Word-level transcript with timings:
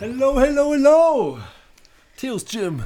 Hello, 0.00 0.40
hello, 0.40 0.72
hello! 0.72 1.38
Theos 2.16 2.46
Gym. 2.46 2.82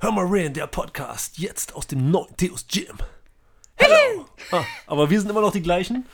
Hör 0.00 0.12
mal 0.12 0.26
rein, 0.26 0.52
der 0.52 0.66
Podcast. 0.66 1.38
Jetzt 1.38 1.74
aus 1.74 1.86
dem 1.86 2.10
neuen 2.10 2.36
Theos 2.36 2.66
Gym. 2.66 2.98
Hello! 3.76 4.26
ah, 4.50 4.62
aber 4.86 5.08
wir 5.08 5.18
sind 5.18 5.30
immer 5.30 5.40
noch 5.40 5.52
die 5.52 5.62
gleichen. 5.62 6.04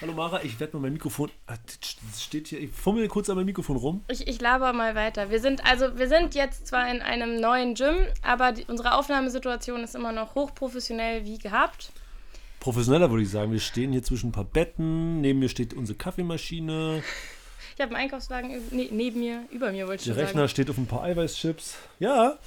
Hallo 0.00 0.14
Mara, 0.14 0.42
ich 0.42 0.58
werde 0.58 0.74
mal 0.78 0.84
mein 0.84 0.94
Mikrofon. 0.94 1.30
Ah, 1.46 1.56
das 1.66 2.22
steht 2.22 2.48
hier. 2.48 2.60
Ich 2.60 2.70
fummel 2.70 3.08
kurz 3.08 3.28
an 3.28 3.36
mein 3.36 3.44
Mikrofon 3.44 3.76
rum. 3.76 4.02
Ich, 4.08 4.26
ich 4.26 4.40
laber 4.40 4.72
mal 4.72 4.94
weiter. 4.94 5.28
Wir 5.28 5.40
sind 5.40 5.62
also 5.66 5.98
wir 5.98 6.08
sind 6.08 6.34
jetzt 6.34 6.66
zwar 6.66 6.90
in 6.90 7.02
einem 7.02 7.38
neuen 7.38 7.74
Gym, 7.74 8.06
aber 8.22 8.52
die, 8.52 8.64
unsere 8.64 8.94
Aufnahmesituation 8.94 9.84
ist 9.84 9.94
immer 9.94 10.12
noch 10.12 10.34
hochprofessionell 10.34 11.26
wie 11.26 11.36
gehabt. 11.36 11.92
Professioneller 12.58 13.10
würde 13.10 13.24
ich 13.24 13.30
sagen. 13.30 13.52
Wir 13.52 13.60
stehen 13.60 13.92
hier 13.92 14.02
zwischen 14.02 14.30
ein 14.30 14.32
paar 14.32 14.44
Betten. 14.44 15.20
Neben 15.20 15.40
mir 15.40 15.50
steht 15.50 15.74
unsere 15.74 15.98
Kaffeemaschine. 15.98 17.02
Ich 17.76 17.80
habe 17.80 17.94
einen 17.94 18.04
Einkaufswagen 18.04 18.50
ne, 18.70 18.88
neben 18.90 19.20
mir, 19.20 19.42
über 19.50 19.72
mir 19.72 19.86
wollte 19.88 20.02
ich 20.08 20.14
Der 20.14 20.16
Rechner 20.16 20.42
sagen. 20.42 20.48
steht 20.48 20.70
auf 20.70 20.78
ein 20.78 20.86
paar 20.86 21.02
Eiweißchips. 21.02 21.76
Ja. 21.98 22.38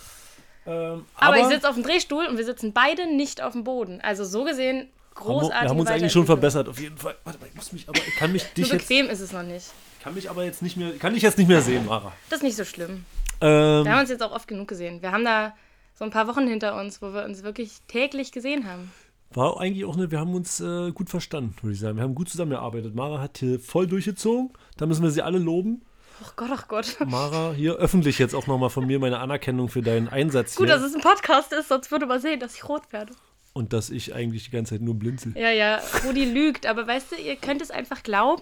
Ähm, 0.66 1.06
Aber, 1.16 1.38
ich 1.38 1.46
sitze 1.48 1.68
auf 1.68 1.76
dem 1.76 1.84
Drehstuhl 1.84 2.26
und 2.26 2.38
wir 2.38 2.46
sitzen 2.46 2.74
beide 2.74 3.08
nicht 3.14 3.42
auf 3.42 3.54
dem 3.54 3.64
Boden. 3.64 4.00
Also 4.02 4.24
so 4.26 4.44
gesehen 4.44 4.88
wir, 5.16 5.24
großartig. 5.24 5.62
wir 5.64 5.70
haben 5.70 5.80
uns 5.80 5.90
eigentlich 5.90 6.12
schon 6.12 6.26
verbessert, 6.26 6.68
auf 6.70 6.80
jeden 6.80 6.98
Fall. 6.98 7.16
Warte 7.24 7.40
mal, 7.40 7.48
ich 7.48 7.56
muss 7.56 7.72
mich, 7.74 7.88
aber 7.90 8.00
ich 8.00 8.16
kann 8.16 8.32
mich 8.32 8.44
So 8.44 8.48
dich 8.56 8.70
jetzt, 8.70 8.88
bequem 8.88 9.10
ist 9.10 9.20
es 9.20 9.32
noch 9.32 9.44
nicht. 9.44 9.66
kann 10.04 10.14
mich 10.14 10.30
aber 10.30 10.44
jetzt 10.44 10.62
nicht 10.62 10.78
mehr, 10.78 10.92
kann 10.98 11.16
ich 11.16 11.24
jetzt 11.24 11.38
nicht 11.38 11.48
mehr 11.48 11.62
sehen, 11.62 11.86
Mara. 11.86 12.12
Das 12.30 12.40
ist 12.40 12.44
nicht 12.44 12.58
so 12.58 12.66
schlimm. 12.66 13.06
Ähm, 13.42 13.86
Wir 13.86 13.92
haben 13.92 14.00
uns 14.02 14.10
jetzt 14.10 14.24
auch 14.24 14.32
oft 14.32 14.48
genug 14.48 14.68
gesehen. 14.68 15.02
Wir 15.02 15.12
haben 15.12 15.26
da 15.26 15.56
so 15.96 16.06
ein 16.06 16.12
paar 16.12 16.28
Wochen 16.28 16.48
hinter 16.48 16.80
uns, 16.80 17.02
wo 17.02 17.14
wir 17.14 17.24
uns 17.26 17.44
wirklich 17.44 17.72
täglich 17.88 18.32
gesehen 18.32 18.70
haben. 18.70 18.92
War 19.34 19.60
eigentlich 19.60 19.86
auch 19.86 19.96
eine, 19.98 20.10
wir 20.10 20.20
haben 20.20 20.34
uns 20.34 20.60
äh, 20.62 20.92
gut 20.92 21.10
verstanden, 21.10 21.56
würde 21.62 21.74
ich 21.74 21.80
sagen. 21.80 21.98
Wir 21.98 22.04
haben 22.04 22.16
gut 22.16 22.30
zusammengearbeitet. 22.30 22.96
Mara 22.96 23.20
hat 23.22 23.38
hier 23.40 23.60
voll 23.60 23.86
durchgezogen. 23.88 24.52
Da 24.78 24.86
müssen 24.86 25.04
wir 25.04 25.12
sie 25.12 25.22
alle 25.22 25.38
loben. 25.38 25.82
Oh 26.24 26.30
Gott, 26.36 26.50
oh 26.52 26.64
Gott. 26.68 26.98
Mara, 27.06 27.52
hier 27.54 27.76
öffentlich 27.76 28.18
jetzt 28.20 28.34
auch 28.34 28.48
nochmal 28.48 28.70
von 28.70 28.88
mir 28.88 29.00
meine 29.00 29.20
Anerkennung 29.20 29.70
für 29.70 29.82
deinen 29.82 30.08
Einsatz 30.08 30.56
Gut, 30.56 30.68
hier. 30.68 30.76
dass 30.76 30.84
es 30.84 30.96
ein 30.96 31.02
Podcast 31.02 31.54
ist, 31.54 31.68
sonst 31.70 31.92
würde 31.92 32.06
man 32.08 32.20
sehen, 32.22 32.40
dass 32.40 32.56
ich 32.56 32.68
rot 32.68 32.92
werde. 32.92 33.14
und 33.54 33.74
dass 33.74 33.90
ich 33.92 34.16
eigentlich 34.16 34.46
die 34.46 34.52
ganze 34.52 34.76
Zeit 34.76 34.82
nur 34.82 34.96
blinzel. 34.96 35.38
Ja, 35.38 35.52
ja, 35.52 35.80
Rudi 36.06 36.26
lügt, 36.26 36.66
aber 36.66 36.88
weißt 36.88 37.12
du, 37.12 37.16
ihr 37.18 37.36
könnt 37.36 37.62
es 37.62 37.70
einfach 37.70 38.02
glauben. 38.04 38.42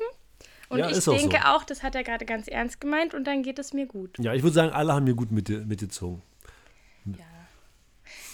Und 0.70 0.80
Ja, 0.80 0.90
ich 0.90 0.98
ist 0.98 1.08
auch 1.10 1.18
denke 1.18 1.40
so. 1.44 1.50
auch, 1.50 1.64
das 1.64 1.84
hat 1.84 1.96
er 1.96 2.04
gerade 2.04 2.26
ganz 2.26 2.48
ernst 2.48 2.80
gemeint 2.80 3.14
und 3.14 3.26
dann 3.26 3.44
geht 3.44 3.60
es 3.60 3.74
mir 3.74 3.88
gut. 3.88 4.18
Ja, 4.20 4.34
ich 4.34 4.42
würde 4.44 4.54
sagen, 4.54 4.72
alle 4.72 4.94
haben 4.94 5.04
mir 5.04 5.14
gut 5.16 5.32
mit, 5.32 5.50
mitgezogen. 5.68 6.22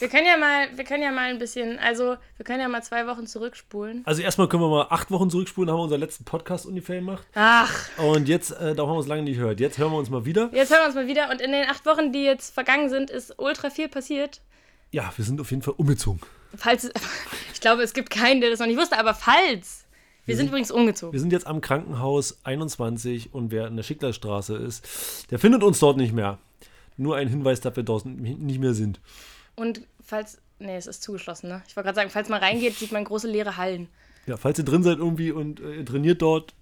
Wir 0.02 0.10
können 0.10 0.26
ja 0.26 0.36
mal, 0.36 0.68
wir 0.76 0.84
können 0.84 1.04
ja 1.04 1.12
mal 1.12 1.30
ein 1.30 1.38
bisschen, 1.38 1.78
also 1.78 2.18
wir 2.38 2.44
können 2.44 2.60
ja 2.60 2.68
mal 2.68 2.82
zwei 2.82 3.06
Wochen 3.06 3.28
zurückspulen. 3.28 4.02
Also 4.04 4.24
erstmal 4.24 4.48
können 4.50 4.64
wir 4.64 4.70
mal 4.70 4.88
acht 4.90 5.12
Wochen 5.12 5.30
zurückspulen, 5.30 5.70
haben 5.70 5.78
wir 5.78 5.84
unseren 5.84 6.00
letzten 6.00 6.24
Podcast 6.24 6.66
ungefähr 6.66 6.96
gemacht. 6.96 7.24
Ach, 7.36 7.72
Und 8.00 8.28
jetzt, 8.28 8.50
äh, 8.50 8.74
da 8.74 8.82
haben 8.82 8.90
wir 8.90 8.96
uns 8.96 9.06
lange 9.06 9.22
nicht 9.22 9.38
gehört. 9.38 9.60
Jetzt 9.60 9.78
hören 9.78 9.92
wir 9.92 10.00
uns 10.00 10.10
mal 10.10 10.26
wieder. 10.26 10.50
jetzt 10.54 10.72
hören 10.72 10.82
wir 10.82 10.86
uns 10.88 10.96
mal 10.96 11.06
wieder 11.06 11.30
und 11.30 11.40
in 11.40 11.52
den 11.52 11.70
acht 11.70 11.86
Wochen, 11.86 12.12
die 12.12 12.24
jetzt 12.24 12.52
vergangen 12.52 12.90
sind, 12.90 13.12
ist 13.12 13.36
ultra 13.38 13.70
viel 13.70 13.90
passiert. 13.90 14.42
Ja, 14.90 15.14
wir 15.16 15.24
sind 15.24 15.40
auf 15.40 15.52
jeden 15.52 15.62
Fall 15.62 15.76
umgezogen. 15.78 16.20
Falls, 16.56 16.86
ich 17.54 17.62
glaube, 17.62 17.84
es 17.84 17.94
gibt 17.94 18.10
keinen, 18.10 18.42
der 18.42 18.50
das 18.50 18.58
noch 18.58 18.66
nicht 18.66 18.80
wusste, 18.80 18.98
aber 18.98 19.14
falls. 19.14 19.86
Wir 20.26 20.36
sind 20.36 20.48
übrigens 20.48 20.72
umgezogen. 20.72 21.14
Wir 21.14 21.20
sind 21.20 21.32
jetzt 21.32 21.46
am 21.46 21.62
Krankenhaus 21.62 22.40
21 22.44 23.36
und 23.36 23.52
wer 23.52 23.68
in 23.68 23.76
der 23.76 23.84
Schicklerstraße 23.84 24.56
ist, 24.56 25.30
der 25.30 25.38
findet 25.38 25.62
uns 25.62 25.78
dort 25.78 25.98
nicht 25.98 26.14
mehr. 26.14 26.40
Nur 26.98 27.18
ein 27.18 27.28
Hinweis, 27.28 27.62
dass 27.62 27.76
wir 27.76 27.84
dort 27.84 28.08
nicht 28.08 28.60
mehr 28.60 28.74
sind. 28.74 29.00
Und 29.56 29.82
falls, 30.04 30.40
nee, 30.60 30.76
es 30.76 30.88
ist 30.88 31.04
zugeschlossen, 31.04 31.50
ne? 31.50 31.62
Ich 31.68 31.76
wollte 31.76 31.86
gerade 31.88 31.96
sagen, 31.96 32.10
falls 32.10 32.30
man 32.30 32.40
reingeht, 32.42 32.76
sieht 32.76 32.92
man 32.92 33.04
große 33.04 33.28
leere 33.28 33.58
Hallen. 33.58 33.88
Ja, 34.28 34.38
falls 34.38 34.58
ihr 34.60 34.66
drin 34.66 34.84
seid 34.84 34.98
irgendwie 35.00 35.32
und 35.32 35.60
äh, 35.60 35.76
ihr 35.78 35.86
trainiert 35.86 36.22
dort, 36.22 36.54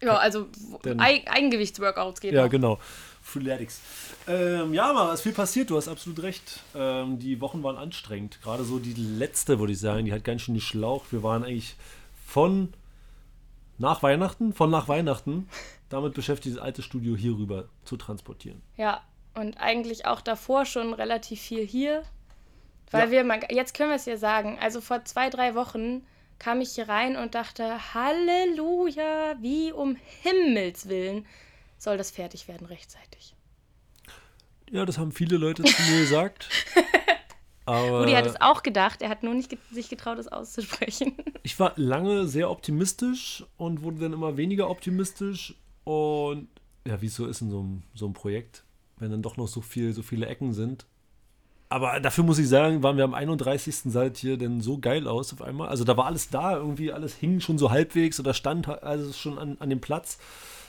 Ja, 0.00 0.16
also 0.16 0.46
Dann- 0.82 1.00
Ei 1.00 1.22
Eigengewichtsworkouts 1.28 2.20
geht 2.20 2.32
ja 2.32 2.44
noch. 2.44 2.50
genau. 2.50 2.78
Freeletics. 3.22 3.80
Ähm, 4.26 4.72
ja, 4.72 4.92
Mara, 4.92 5.08
es 5.12 5.16
ist 5.20 5.22
viel 5.24 5.32
passiert, 5.32 5.68
du 5.70 5.76
hast 5.76 5.88
absolut 5.88 6.22
recht. 6.22 6.60
Ähm, 6.74 7.18
die 7.18 7.40
Wochen 7.42 7.62
waren 7.62 7.76
anstrengend. 7.76 8.40
Gerade 8.42 8.64
so 8.64 8.78
die 8.78 8.94
letzte, 8.94 9.58
würde 9.58 9.72
ich 9.74 9.80
sagen, 9.80 10.06
die 10.06 10.12
hat 10.12 10.24
ganz 10.24 10.42
schön 10.42 10.54
geschlaucht. 10.54 11.12
Wir 11.12 11.22
waren 11.22 11.44
eigentlich 11.44 11.76
von 12.26 12.72
nach 13.76 14.02
Weihnachten, 14.02 14.54
von 14.54 14.70
nach 14.70 14.88
Weihnachten, 14.88 15.48
damit 15.90 16.14
beschäftigt, 16.14 16.56
das 16.56 16.62
alte 16.62 16.82
Studio 16.82 17.16
hier 17.16 17.32
rüber 17.36 17.66
zu 17.84 17.96
transportieren. 17.98 18.62
Ja, 18.76 19.02
und 19.38 19.58
eigentlich 19.58 20.06
auch 20.06 20.20
davor 20.20 20.64
schon 20.64 20.92
relativ 20.92 21.40
viel 21.40 21.66
hier. 21.66 22.02
Weil 22.90 23.06
Ja. 23.06 23.10
wir 23.10 23.24
mal, 23.24 23.40
jetzt 23.50 23.74
können 23.74 23.90
wir 23.90 23.96
es 23.96 24.06
ja 24.06 24.16
sagen, 24.16 24.58
also 24.60 24.80
vor 24.80 25.04
zwei, 25.04 25.30
drei 25.30 25.54
Wochen 25.54 26.06
kam 26.38 26.60
ich 26.60 26.70
hier 26.72 26.88
rein 26.88 27.16
und 27.16 27.34
dachte, 27.34 27.94
Halleluja, 27.94 29.36
wie 29.40 29.72
um 29.72 29.96
Himmels 30.22 30.88
Willen 30.88 31.26
soll 31.78 31.96
das 31.96 32.10
fertig 32.10 32.48
werden 32.48 32.66
rechtzeitig. 32.66 33.34
Ja, 34.70 34.84
das 34.84 34.98
haben 34.98 35.12
viele 35.12 35.36
Leute 35.36 35.62
zu 35.64 35.82
mir 35.90 36.00
gesagt. 36.00 36.48
Aber 37.64 38.00
Rudi 38.00 38.12
hat 38.12 38.24
es 38.24 38.40
auch 38.40 38.62
gedacht, 38.62 39.02
er 39.02 39.10
hat 39.10 39.22
nur 39.22 39.34
nicht 39.34 39.50
ge 39.50 39.58
sich 39.70 39.90
getraut, 39.90 40.18
es 40.18 40.28
auszusprechen. 40.28 41.14
ich 41.42 41.60
war 41.60 41.74
lange 41.76 42.26
sehr 42.26 42.50
optimistisch 42.50 43.44
und 43.58 43.82
wurde 43.82 43.98
dann 44.00 44.14
immer 44.14 44.38
weniger 44.38 44.70
optimistisch. 44.70 45.54
Und 45.84 46.48
ja, 46.86 47.00
wie 47.02 47.06
es 47.06 47.16
so 47.16 47.26
ist 47.26 47.42
in 47.42 47.50
so 47.50 47.60
einem, 47.60 47.82
so 47.94 48.06
einem 48.06 48.14
Projekt, 48.14 48.64
wenn 49.00 49.10
dann 49.10 49.22
doch 49.22 49.36
noch 49.36 49.48
so, 49.48 49.60
viel, 49.60 49.92
so 49.92 50.02
viele 50.02 50.26
Ecken 50.26 50.52
sind. 50.52 50.86
Aber 51.70 52.00
dafür 52.00 52.24
muss 52.24 52.38
ich 52.38 52.48
sagen, 52.48 52.82
waren 52.82 52.96
wir 52.96 53.04
am 53.04 53.14
31. 53.14 53.74
seit 53.84 54.16
hier 54.16 54.38
denn 54.38 54.62
so 54.62 54.78
geil 54.78 55.06
aus 55.06 55.32
auf 55.32 55.42
einmal. 55.42 55.68
Also 55.68 55.84
da 55.84 55.96
war 55.96 56.06
alles 56.06 56.30
da, 56.30 56.56
irgendwie 56.56 56.92
alles 56.92 57.14
hing 57.14 57.40
schon 57.40 57.58
so 57.58 57.70
halbwegs 57.70 58.18
oder 58.18 58.32
stand 58.32 58.68
also 58.68 59.12
schon 59.12 59.38
an, 59.38 59.56
an 59.60 59.68
dem 59.68 59.80
Platz, 59.80 60.18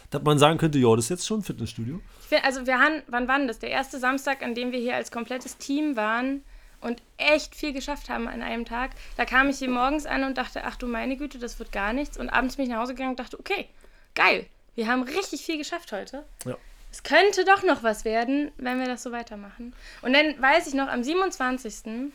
dass 0.10 0.22
man 0.24 0.38
sagen 0.40 0.58
könnte, 0.58 0.78
ja, 0.78 0.94
das 0.96 1.06
ist 1.06 1.10
jetzt 1.10 1.28
schon 1.28 1.40
ein 1.40 1.44
Fitnessstudio. 1.44 2.02
Find, 2.20 2.44
also 2.44 2.66
wir 2.66 2.80
haben, 2.80 3.02
wann 3.08 3.30
war 3.30 3.40
das? 3.48 3.60
Der 3.60 3.70
erste 3.70 3.98
Samstag, 3.98 4.44
an 4.44 4.56
dem 4.56 4.74
wir 4.74 4.80
hier 4.80 4.96
als 4.96 5.10
komplettes 5.10 5.58
Team 5.58 5.96
waren 5.96 6.44
und 6.82 7.02
echt 7.18 7.56
viel 7.56 7.72
geschafft 7.72 8.10
haben 8.10 8.28
an 8.28 8.42
einem 8.42 8.66
Tag. 8.66 8.92
Da 9.16 9.24
kam 9.24 9.50
ich 9.50 9.60
hier 9.60 9.70
morgens 9.70 10.06
an 10.06 10.26
und 10.26 10.38
dachte, 10.38 10.66
ach 10.66 10.76
du 10.76 10.88
meine 10.88 11.16
Güte, 11.16 11.40
das 11.40 11.60
wird 11.60 11.72
gar 11.72 11.94
nichts. 11.94 12.18
Und 12.18 12.30
abends 12.30 12.58
bin 12.58 12.66
ich 12.66 12.72
nach 12.72 12.80
Hause 12.80 12.94
gegangen 12.94 13.12
und 13.12 13.20
dachte, 13.20 13.40
okay, 13.40 13.68
geil, 14.16 14.46
wir 14.76 14.88
haben 14.88 15.04
richtig 15.04 15.42
viel 15.46 15.58
geschafft 15.58 15.92
heute. 15.92 16.26
Ja. 16.46 16.58
Es 16.92 17.04
könnte 17.04 17.46
doch 17.46 17.64
noch 17.64 17.84
was 17.84 18.04
werden, 18.06 18.52
wenn 18.58 18.80
wir 18.80 18.88
das 18.88 19.04
so 19.04 19.12
weitermachen. 19.12 19.74
Und 20.02 20.14
dann 20.14 20.42
weiß 20.42 20.68
ich 20.68 20.74
noch, 20.74 20.88
am 20.88 21.04
27., 21.04 22.12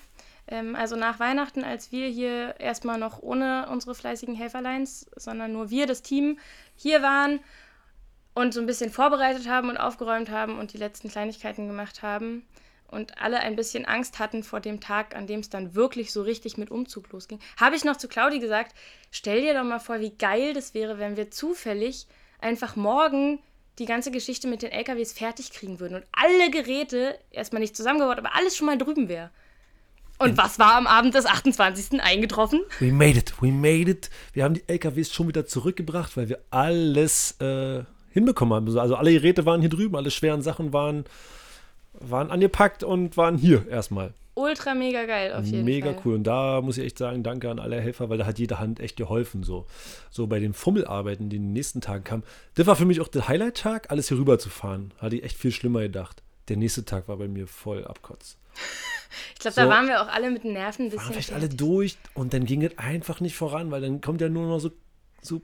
ähm, 0.48 0.74
also 0.74 0.96
nach 0.96 1.20
Weihnachten, 1.20 1.64
als 1.64 1.92
wir 1.92 2.08
hier 2.08 2.56
erstmal 2.58 2.98
noch 2.98 3.22
ohne 3.22 3.68
unsere 3.70 3.94
fleißigen 3.94 4.34
Helferleins, 4.34 5.06
sondern 5.16 5.52
nur 5.52 5.70
wir, 5.70 5.86
das 5.86 6.02
Team, 6.02 6.38
hier 6.76 7.02
waren 7.02 7.40
und 8.34 8.52
so 8.52 8.60
ein 8.60 8.66
bisschen 8.66 8.90
vorbereitet 8.90 9.48
haben 9.48 9.68
und 9.68 9.76
aufgeräumt 9.76 10.28
haben 10.28 10.58
und 10.58 10.72
die 10.72 10.78
letzten 10.78 11.08
Kleinigkeiten 11.08 11.68
gemacht 11.68 12.02
haben 12.02 12.44
und 12.88 13.20
alle 13.20 13.40
ein 13.40 13.56
bisschen 13.56 13.86
Angst 13.86 14.18
hatten 14.18 14.42
vor 14.42 14.60
dem 14.60 14.80
Tag, 14.80 15.16
an 15.16 15.26
dem 15.26 15.40
es 15.40 15.50
dann 15.50 15.74
wirklich 15.74 16.12
so 16.12 16.22
richtig 16.22 16.58
mit 16.58 16.70
Umzug 16.70 17.10
losging, 17.12 17.38
habe 17.58 17.76
ich 17.76 17.84
noch 17.84 17.96
zu 17.96 18.08
Claudi 18.08 18.40
gesagt, 18.40 18.74
stell 19.10 19.40
dir 19.40 19.54
doch 19.54 19.64
mal 19.64 19.78
vor, 19.78 20.00
wie 20.00 20.16
geil 20.16 20.52
das 20.52 20.74
wäre, 20.74 20.98
wenn 20.98 21.16
wir 21.16 21.30
zufällig 21.30 22.06
einfach 22.40 22.76
morgen 22.76 23.38
die 23.78 23.86
ganze 23.86 24.10
Geschichte 24.10 24.48
mit 24.48 24.62
den 24.62 24.70
LKWs 24.70 25.12
fertig 25.12 25.52
kriegen 25.52 25.80
würden 25.80 25.96
und 25.96 26.04
alle 26.12 26.50
Geräte, 26.50 27.18
erstmal 27.30 27.60
nicht 27.60 27.76
zusammengebaut, 27.76 28.18
aber 28.18 28.34
alles 28.34 28.56
schon 28.56 28.66
mal 28.66 28.78
drüben 28.78 29.08
wäre. 29.08 29.30
Und 30.18 30.36
was 30.36 30.60
war 30.60 30.74
am 30.74 30.86
Abend 30.86 31.14
des 31.14 31.26
28. 31.26 32.00
eingetroffen? 32.00 32.60
We 32.78 32.92
made 32.92 33.18
it, 33.18 33.34
we 33.40 33.48
made 33.50 33.90
it. 33.90 34.10
Wir 34.32 34.44
haben 34.44 34.54
die 34.54 34.62
LKWs 34.68 35.12
schon 35.12 35.26
wieder 35.26 35.44
zurückgebracht, 35.44 36.16
weil 36.16 36.28
wir 36.28 36.38
alles 36.50 37.32
äh, 37.40 37.82
hinbekommen 38.10 38.54
haben. 38.54 38.78
Also 38.78 38.94
alle 38.94 39.12
Geräte 39.12 39.44
waren 39.44 39.60
hier 39.60 39.70
drüben, 39.70 39.96
alle 39.96 40.12
schweren 40.12 40.40
Sachen 40.40 40.72
waren, 40.72 41.04
waren 41.94 42.30
angepackt 42.30 42.84
und 42.84 43.16
waren 43.16 43.36
hier 43.36 43.66
erstmal. 43.68 44.14
Ultra 44.36 44.74
mega 44.74 45.04
geil 45.06 45.32
auf 45.32 45.44
jeden 45.44 45.64
Mega 45.64 45.92
Fall. 45.92 46.02
cool. 46.04 46.14
Und 46.16 46.24
da 46.24 46.60
muss 46.60 46.76
ich 46.78 46.84
echt 46.84 46.98
sagen, 46.98 47.22
danke 47.22 47.50
an 47.50 47.60
alle 47.60 47.80
Helfer, 47.80 48.08
weil 48.10 48.18
da 48.18 48.26
hat 48.26 48.38
jede 48.38 48.58
Hand 48.58 48.80
echt 48.80 48.96
geholfen. 48.96 49.44
So, 49.44 49.66
so 50.10 50.26
bei 50.26 50.40
den 50.40 50.52
Fummelarbeiten, 50.54 51.28
die 51.30 51.36
in 51.36 51.42
den 51.44 51.52
nächsten 51.52 51.80
Tagen 51.80 52.02
kamen. 52.04 52.24
Das 52.56 52.66
war 52.66 52.74
für 52.74 52.84
mich 52.84 53.00
auch 53.00 53.08
der 53.08 53.28
Highlight-Tag, 53.28 53.90
alles 53.90 54.08
hier 54.08 54.18
rüber 54.18 54.38
zu 54.40 54.48
fahren. 54.50 54.92
Hatte 54.98 55.16
ich 55.16 55.22
echt 55.24 55.36
viel 55.38 55.52
schlimmer 55.52 55.80
gedacht. 55.82 56.22
Der 56.48 56.56
nächste 56.56 56.84
Tag 56.84 57.06
war 57.08 57.16
bei 57.16 57.28
mir 57.28 57.46
voll 57.46 57.84
abkotz. 57.86 58.36
Ich 59.34 59.38
glaube, 59.40 59.54
So. 59.54 59.60
da 59.62 59.68
waren 59.68 59.86
wir 59.86 60.02
auch 60.02 60.08
alle 60.08 60.30
mit 60.30 60.42
den 60.44 60.52
Nerven 60.54 60.86
ein 60.86 60.90
bisschen. 60.90 61.04
waren 61.04 61.12
vielleicht 61.12 61.32
alle 61.32 61.48
durch 61.48 61.96
und 62.14 62.34
dann 62.34 62.44
ging 62.44 62.62
es 62.64 62.76
einfach 62.76 63.20
nicht 63.20 63.36
voran, 63.36 63.70
weil 63.70 63.80
dann 63.82 64.00
kommt 64.00 64.20
ja 64.20 64.28
nur 64.28 64.46
noch 64.48 64.58
so, 64.58 64.70
so 65.22 65.42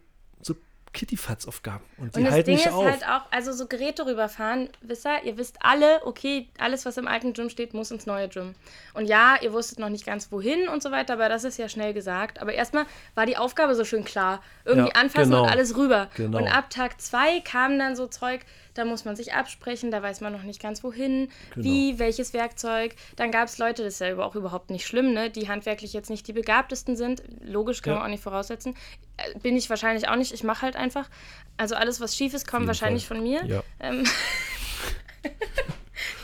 Kittyfatz-Aufgaben 0.93 1.85
und 1.99 2.15
die 2.15 2.19
Und 2.19 2.25
das 2.25 2.33
halten 2.35 2.47
Ding 2.47 2.57
nicht 2.57 2.67
ist 2.67 2.73
auf. 2.73 2.85
halt 2.85 3.05
auch, 3.07 3.23
also 3.31 3.53
so 3.53 3.67
Geräte 3.67 4.07
rüberfahren, 4.07 4.69
wisst 4.81 5.07
ihr, 5.07 5.23
ihr 5.25 5.39
wisst 5.39 5.57
alle, 5.61 6.05
okay, 6.05 6.49
alles, 6.59 6.85
was 6.85 6.97
im 6.97 7.07
alten 7.07 7.33
Gym 7.33 7.49
steht, 7.49 7.75
muss 7.75 7.91
ins 7.91 8.07
neue 8.07 8.29
Gym. 8.29 8.55
Und 8.95 9.07
ja, 9.07 9.37
ihr 9.41 9.53
wusstet 9.53 9.79
noch 9.79 9.89
nicht 9.89 10.05
ganz 10.05 10.33
wohin 10.33 10.69
und 10.69 10.83
so 10.83 10.91
weiter, 10.91 11.13
aber 11.15 11.29
das 11.29 11.45
ist 11.45 11.59
ja 11.59 11.69
schnell 11.69 11.95
gesagt. 11.95 12.41
Aber 12.41 12.53
erstmal 12.55 12.87
war 13.15 13.27
die 13.27 13.37
Aufgabe 13.37 13.75
so 13.75 13.85
schön 13.85 14.05
klar. 14.05 14.43
Irgendwie 14.65 14.91
Ja, 14.91 15.01
anfassen 15.01 15.31
genau. 15.31 15.45
und 15.45 15.49
alles 15.51 15.77
rüber. 15.77 16.09
Genau. 16.17 16.39
Und 16.39 16.49
ab 16.49 16.71
Tag 16.71 17.01
zwei 17.01 17.41
kam 17.41 17.79
dann 17.79 17.95
so 17.95 18.07
Zeug, 18.09 18.41
da 18.75 18.85
muss 18.85 19.05
man 19.05 19.17
sich 19.17 19.33
absprechen, 19.35 19.91
da 19.91 20.03
weiß 20.03 20.21
man 20.21 20.33
noch 20.33 20.43
nicht 20.43 20.61
ganz 20.63 20.83
wohin, 20.85 21.29
Genau. 21.55 21.65
wie, 21.65 21.99
welches 21.99 22.33
Werkzeug. 22.33 22.95
Dann 23.17 23.31
gab 23.31 23.49
es 23.49 23.59
Leute, 23.59 23.83
das 23.83 23.95
ist 23.95 24.01
ja 24.01 24.17
auch 24.19 24.35
überhaupt 24.37 24.71
nicht 24.71 24.87
schlimm, 24.87 25.13
ne, 25.13 25.31
die 25.31 25.49
handwerklich 25.49 25.93
jetzt 25.93 26.11
nicht 26.11 26.27
die 26.29 26.33
begabtesten 26.33 26.97
sind. 26.97 27.23
Logisch, 27.43 27.83
kann 27.83 27.93
Ja. 27.95 27.99
man 27.99 28.07
auch 28.07 28.11
nicht 28.11 28.23
voraussetzen. 28.23 28.77
Äh, 29.17 29.39
Bin 29.41 29.57
ich 29.57 29.69
wahrscheinlich 29.71 30.09
auch 30.09 30.17
nicht, 30.17 30.33
ich 30.33 30.45
mache 30.45 30.63
halt 30.63 30.77
einfach. 30.77 31.09
Also 31.57 31.75
alles, 31.75 32.01
was 32.01 32.17
schief 32.17 32.33
ist, 32.35 32.47
kommt 32.47 32.67
wahrscheinlich 32.67 33.07
Fall. 33.07 33.17
von 33.19 33.25
mir. 33.27 33.45
Ja. 33.45 33.63
Ähm, 33.81 34.05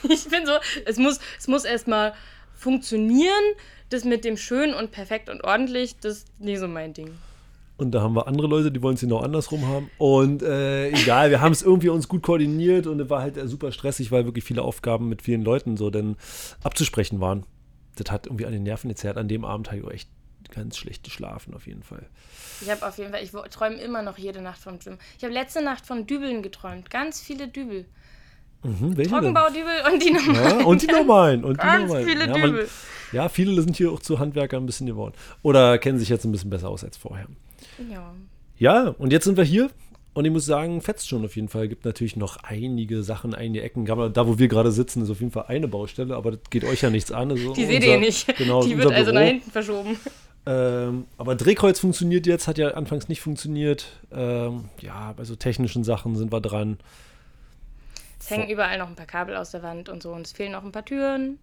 Ich 0.09 0.29
bin 0.29 0.47
so, 0.47 0.53
es 0.85 0.97
muss, 0.99 1.19
es 1.39 1.49
muss 1.49 1.65
erstmal 1.65 2.15
funktionieren. 2.55 3.43
Das 3.91 4.05
mit 4.05 4.25
dem 4.25 4.37
schön 4.37 4.75
und 4.75 4.91
perfekt 4.91 5.29
und 5.29 5.45
ordentlich, 5.45 5.99
das 6.01 6.19
ist 6.19 6.41
nie 6.41 6.57
so 6.57 6.67
mein 6.67 6.93
Ding. 6.93 7.17
Und 7.79 7.91
da 7.91 8.01
haben 8.01 8.15
wir 8.15 8.27
andere 8.27 8.47
Leute, 8.47 8.73
die 8.73 8.83
wollen 8.83 8.95
es 8.95 9.03
genau 9.03 9.19
andersrum 9.19 9.67
haben. 9.67 9.91
Und 9.99 10.43
äh, 10.43 10.89
egal, 10.89 11.31
wir 11.31 11.41
haben 11.41 11.53
es 11.53 11.63
irgendwie 11.63 11.91
uns 11.91 12.09
gut 12.09 12.23
koordiniert 12.23 12.87
und 12.87 13.01
es 13.01 13.11
war 13.11 13.21
halt 13.21 13.37
äh, 13.37 13.47
super 13.47 13.71
stressig, 13.71 14.11
weil 14.11 14.25
wirklich 14.25 14.45
viele 14.45 14.63
Aufgaben 14.63 15.09
mit 15.09 15.21
vielen 15.21 15.43
Leuten 15.43 15.77
so 15.77 15.91
denn 15.91 16.17
abzusprechen 16.63 17.21
waren. 17.21 17.45
Das 17.97 18.11
hat 18.11 18.27
irgendwie 18.27 18.47
an 18.47 18.53
den 18.53 18.63
Nerven 18.63 18.89
gezerrt. 18.89 19.19
An 19.19 19.29
dem 19.29 19.45
Abend 19.45 19.71
habe 19.71 19.81
ich 19.81 19.91
echt 19.91 20.11
ganz 20.51 20.77
schlecht 20.77 21.05
geschlafen, 21.05 21.55
auf 21.55 21.67
jeden 21.67 21.83
Fall. 21.83 22.07
Ich 22.61 22.71
habe 22.71 22.87
auf 22.87 22.97
jeden 22.99 23.11
Fall, 23.11 23.23
ich 23.23 23.33
träume 23.51 23.77
immer 23.77 24.03
noch 24.03 24.17
jede 24.17 24.41
Nacht 24.41 24.59
vom 24.59 24.79
Gym. 24.79 24.99
Ich 25.19 25.25
habe 25.25 25.35
letzte 25.35 25.63
Nacht 25.63 25.85
von 25.87 26.07
Dübeln 26.07 26.43
geträumt. 26.43 26.91
Ganz 26.91 27.21
viele 27.21 27.49
Dübel. 27.49 27.87
Mhm? 28.67 29.03
Trockenbaudübel 29.03 29.93
und 29.93 30.03
die 30.05 30.11
normalen. 30.13 30.61
Ja, 30.61 30.67
und 30.67 30.83
die 30.83 30.87
normalen. 30.87 31.45
Und 31.45 31.55
die 31.55 31.67
Ganz 31.67 31.89
normalen. 31.89 32.07
viele 32.07 32.21
ja, 32.27 32.39
man, 32.39 32.51
Dübel. 32.51 32.69
ja, 33.13 33.29
viele 33.29 33.63
sind 33.63 33.77
hier 33.77 33.93
auch 33.93 34.01
zu 34.01 34.19
Handwerkern 34.19 34.63
ein 34.63 34.67
bisschen 34.67 34.87
geworden. 34.87 35.15
Oder 35.43 35.79
kennen 35.79 35.99
sich 35.99 36.09
jetzt 36.09 36.25
ein 36.25 36.33
bisschen 36.33 36.51
besser 36.51 36.69
aus 36.69 36.85
als 36.85 36.97
vorher. 36.97 37.27
Ja. 37.91 38.13
Ja, 38.59 38.89
und 38.99 39.13
jetzt 39.13 39.25
sind 39.25 39.37
wir 39.37 39.45
hier. 39.45 39.71
Und 40.15 40.25
ich 40.25 40.31
muss 40.33 40.47
sagen, 40.47 40.81
fetzt 40.81 41.09
schon 41.11 41.23
auf 41.27 41.37
jeden 41.37 41.49
Fall. 41.49 41.69
Gibt 41.69 41.85
natürlich 41.85 42.17
noch 42.17 42.39
einige 42.43 43.03
Sachen, 43.03 43.35
einige 43.35 43.63
Ecken. 43.63 43.85
Da, 43.85 44.27
wo 44.27 44.39
wir 44.39 44.49
gerade 44.49 44.73
sitzen, 44.73 45.03
ist 45.03 45.11
auf 45.11 45.21
jeden 45.21 45.31
Fall 45.31 45.45
eine 45.49 45.69
Baustelle, 45.69 46.17
aber 46.17 46.31
das 46.31 46.41
geht 46.49 46.65
euch 46.65 46.81
ja 46.81 46.89
nichts 46.89 47.13
an. 47.13 47.31
Also 47.31 47.53
Die 47.53 47.67
seht 47.67 47.85
ihr 47.85 47.99
nicht. 47.99 48.35
Genau, 48.39 48.65
die 48.65 48.79
wird 48.79 48.91
also 48.93 49.11
Büro. 49.11 49.15
nach 49.23 49.27
hinten 49.29 49.51
verschoben. 49.51 49.97
Ähm, 50.47 51.05
aber 51.19 51.35
Drehkreuz 51.35 51.81
funktioniert 51.81 52.27
jetzt, 52.27 52.49
hat 52.49 52.57
ja 52.57 52.69
anfangs 52.69 53.09
nicht 53.09 53.21
funktioniert. 53.21 53.89
Ähm, 54.11 54.71
ja, 54.81 55.13
bei 55.15 55.25
so 55.25 55.37
technischen 55.37 55.85
Sachen 55.85 56.17
sind 56.17 56.33
wir 56.33 56.41
dran. 56.41 56.79
Es 58.27 58.37
hängen 58.37 58.49
überall 58.51 58.79
noch 58.79 58.89
ein 58.89 58.97
paar 58.97 59.07
Kabel 59.07 59.37
aus 59.37 59.53
der 59.53 59.63
Wand 59.63 59.89
und 59.89 60.03
so. 60.03 60.13
Und 60.13 60.27
es 60.27 60.33
fehlen 60.33 60.53
noch 60.53 60.65
ein 60.65 60.73
paar 60.73 60.85
Türen. 60.85 61.39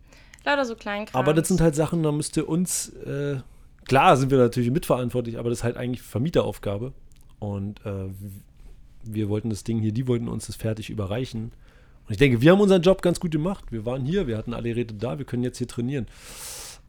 Lauter 0.46 0.66
so 0.66 0.76
kleinen 0.76 1.06
Kram. 1.06 1.20
Aber 1.22 1.34
das 1.34 1.48
sind 1.48 1.62
halt 1.62 1.76
Sachen, 1.76 2.04
da 2.04 2.12
müsste 2.12 2.46
uns, 2.46 2.90
äh, 2.90 3.38
klar 3.86 4.18
sind 4.18 4.30
wir 4.30 4.38
natürlich 4.38 4.72
mitverantwortlich, 4.72 5.40
aber 5.40 5.50
das 5.50 5.60
ist 5.60 5.64
halt 5.64 5.78
eigentlich 5.78 6.02
Vermieteraufgabe. 6.02 6.92
Und 7.40 7.86
äh, 7.86 8.10
wir 9.04 9.30
wollten 9.30 9.50
das 9.50 9.64
Ding 9.64 9.80
hier, 9.80 9.94
die 9.94 10.08
wollten 10.08 10.28
uns 10.28 10.48
das 10.48 10.56
fertig 10.58 10.90
überreichen. 10.90 11.54
Und 12.06 12.12
ich 12.12 12.18
denke, 12.18 12.42
wir 12.42 12.52
haben 12.52 12.60
unseren 12.60 12.82
Job 12.82 13.02
ganz 13.02 13.22
gut 13.22 13.32
gemacht. 13.32 13.72
Wir 13.72 13.86
waren 13.86 14.04
hier, 14.04 14.28
wir 14.28 14.38
hatten 14.38 14.54
alle 14.54 14.70
Geräte 14.70 14.94
da, 14.94 15.18
wir 15.18 15.26
können 15.26 15.44
jetzt 15.44 15.58
hier 15.58 15.68
trainieren. 15.68 16.08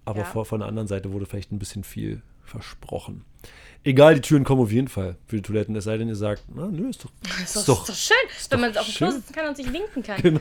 Aber 0.05 0.21
Ja. 0.21 0.25
vor, 0.25 0.45
von 0.45 0.61
der 0.61 0.69
anderen 0.69 0.89
Seite 0.89 1.13
wurde 1.13 1.25
vielleicht 1.27 1.53
ein 1.53 1.59
bisschen 1.61 1.85
viel 1.85 2.21
versprochen. 2.45 3.25
Egal, 3.85 4.15
die 4.15 4.23
Türen 4.23 4.45
kommen 4.45 4.63
auf 4.63 4.73
jeden 4.73 4.89
Fall 4.89 5.17
für 5.27 5.37
die 5.37 5.43
Toiletten. 5.43 5.77
Es 5.77 5.85
sei 5.85 5.99
denn, 5.99 6.09
ihr 6.09 6.17
sagt, 6.17 6.45
na, 6.55 6.67
nö, 6.67 6.89
ist 6.89 7.05
doch, 7.05 7.13
ist 7.23 7.57
ist 7.57 7.69
doch, 7.69 7.87
ist 7.87 7.91
doch 7.91 7.95
schön, 7.95 8.51
wenn 8.51 8.61
man 8.61 8.77
auf 8.79 8.87
dem 8.87 8.95
Klo 8.95 9.11
sitzen 9.11 9.33
kann 9.35 9.47
und 9.47 9.57
sich 9.57 9.71
winken 9.71 10.03
kann. 10.03 10.23
Genau. 10.23 10.41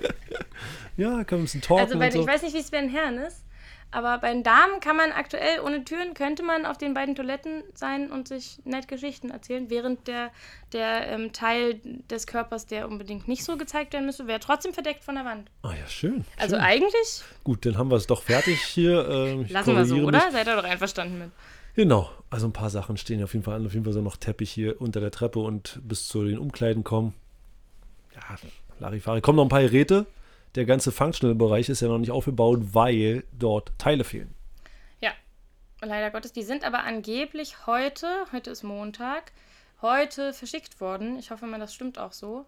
ja, 0.96 1.24
kann 1.24 1.38
man 1.38 1.40
ein 1.40 1.42
bisschen 1.42 1.60
talken 1.60 1.84
Also 1.84 1.98
bei, 1.98 2.10
so. 2.10 2.20
ich 2.20 2.26
weiß 2.26 2.42
nicht, 2.42 2.54
wie 2.54 2.60
es 2.60 2.70
bei 2.70 2.80
den 2.80 2.88
Herren 2.88 3.18
ist, 3.18 3.44
aber 3.90 4.16
bei 4.18 4.32
den 4.32 4.42
Damen 4.42 4.80
kann 4.80 4.96
man 4.96 5.12
aktuell 5.12 5.60
ohne 5.60 5.84
Türen, 5.84 6.14
könnte 6.14 6.42
man 6.42 6.64
auf 6.64 6.78
den 6.78 6.94
beiden 6.94 7.14
Toiletten 7.14 7.62
sein 7.74 8.10
und 8.10 8.26
sich 8.26 8.58
nett 8.64 8.88
Geschichten 8.88 9.28
erzählen, 9.30 9.68
während 9.68 10.08
der, 10.08 10.32
der 10.72 11.08
ähm, 11.08 11.32
Teil 11.32 11.80
des 12.10 12.26
Körpers, 12.26 12.66
der 12.66 12.88
unbedingt 12.88 13.28
nicht 13.28 13.44
so 13.44 13.58
gezeigt 13.58 13.92
werden 13.92 14.06
müsste, 14.06 14.26
wäre 14.26 14.40
trotzdem 14.40 14.72
verdeckt 14.72 15.04
von 15.04 15.14
der 15.14 15.26
Wand. 15.26 15.50
ah 15.62 15.74
ja, 15.78 15.86
schön. 15.86 16.24
Also 16.38 16.56
schön. 16.56 16.64
eigentlich 16.64 17.22
Gut, 17.44 17.66
dann 17.66 17.76
haben 17.76 17.90
wir 17.90 17.96
es 17.96 18.06
doch 18.06 18.22
fertig 18.22 18.62
hier. 18.62 19.06
Ähm, 19.08 19.46
lassen 19.50 19.76
wir 19.76 19.84
so, 19.84 19.94
korrigiere 19.94 20.06
oder? 20.06 20.24
mich. 20.24 20.32
Seid 20.32 20.46
ihr 20.48 20.56
doch 20.56 20.64
einverstanden 20.64 21.18
mit? 21.18 21.30
Genau, 21.74 22.08
also 22.30 22.46
ein 22.46 22.52
paar 22.52 22.70
Sachen 22.70 22.96
stehen 22.96 23.22
auf 23.22 23.32
jeden 23.32 23.44
Fall 23.44 23.56
an. 23.56 23.66
Auf 23.66 23.72
jeden 23.72 23.84
Fall 23.84 23.92
so 23.92 24.00
noch 24.00 24.16
Teppich 24.16 24.50
hier 24.50 24.80
unter 24.80 25.00
der 25.00 25.10
Treppe 25.10 25.40
und 25.40 25.80
bis 25.82 26.06
zu 26.06 26.24
den 26.24 26.38
Umkleiden 26.38 26.84
kommen. 26.84 27.14
Ja, 28.14 28.36
Larifari. 28.78 29.20
Kommen 29.20 29.36
noch 29.36 29.44
ein 29.44 29.48
paar 29.48 29.62
Geräte. 29.62 30.06
Der 30.54 30.66
ganze 30.66 30.92
Functional-Bereich 30.92 31.68
ist 31.68 31.80
ja 31.80 31.88
noch 31.88 31.98
nicht 31.98 32.12
aufgebaut, 32.12 32.60
weil 32.74 33.24
dort 33.32 33.72
Teile 33.76 34.04
fehlen. 34.04 34.32
Ja, 35.00 35.10
leider 35.80 36.12
Gottes. 36.12 36.32
Die 36.32 36.44
sind 36.44 36.64
aber 36.64 36.84
angeblich 36.84 37.66
heute, 37.66 38.06
heute 38.30 38.50
ist 38.50 38.62
Montag, 38.62 39.32
heute 39.82 40.32
verschickt 40.32 40.80
worden. 40.80 41.18
Ich 41.18 41.32
hoffe 41.32 41.46
mal, 41.46 41.58
das 41.58 41.74
stimmt 41.74 41.98
auch 41.98 42.12
so. 42.12 42.46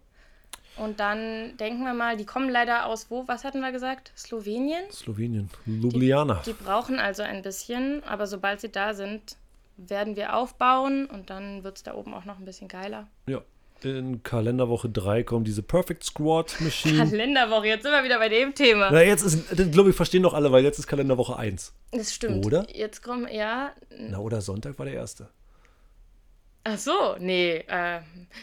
Und 0.76 1.00
dann 1.00 1.56
denken 1.56 1.84
wir 1.84 1.94
mal, 1.94 2.16
die 2.16 2.26
kommen 2.26 2.50
leider 2.50 2.86
aus 2.86 3.06
wo? 3.10 3.26
Was 3.26 3.44
hatten 3.44 3.60
wir 3.60 3.72
gesagt? 3.72 4.12
Slowenien? 4.16 4.84
Slowenien, 4.92 5.48
Ljubljana. 5.64 6.42
Die 6.44 6.52
brauchen 6.52 6.98
also 6.98 7.22
ein 7.22 7.42
bisschen, 7.42 8.04
aber 8.04 8.26
sobald 8.26 8.60
sie 8.60 8.70
da 8.70 8.92
sind, 8.92 9.36
werden 9.78 10.16
wir 10.16 10.36
aufbauen 10.36 11.06
und 11.06 11.30
dann 11.30 11.64
wird 11.64 11.78
es 11.78 11.82
da 11.82 11.94
oben 11.94 12.12
auch 12.14 12.24
noch 12.24 12.38
ein 12.38 12.44
bisschen 12.44 12.68
geiler. 12.68 13.06
Ja. 13.26 13.42
In 13.82 14.22
Kalenderwoche 14.22 14.88
3 14.88 15.22
kommt 15.22 15.46
diese 15.46 15.62
Perfect 15.62 16.02
Squad 16.02 16.56
Machine. 16.60 16.96
Kalenderwoche, 17.10 17.66
jetzt 17.66 17.82
sind 17.82 17.92
wir 17.92 18.02
wieder 18.02 18.18
bei 18.18 18.30
dem 18.30 18.54
Thema. 18.54 18.90
Na, 18.90 19.02
jetzt 19.02 19.22
ist, 19.22 19.70
glaube 19.70 19.90
ich, 19.90 19.96
verstehen 19.96 20.22
doch 20.22 20.32
alle, 20.32 20.50
weil 20.50 20.64
jetzt 20.64 20.78
ist 20.78 20.86
Kalenderwoche 20.86 21.36
1. 21.36 21.74
Das 21.92 22.14
stimmt. 22.14 22.44
Oder? 22.46 22.66
Jetzt 22.74 23.02
kommen, 23.02 23.28
ja. 23.30 23.72
Na, 23.98 24.18
oder 24.18 24.40
Sonntag 24.40 24.78
war 24.78 24.86
der 24.86 24.94
erste. 24.94 25.28
Ach 26.64 26.78
so, 26.78 27.16
nee. 27.20 27.64
Äh, 27.68 28.00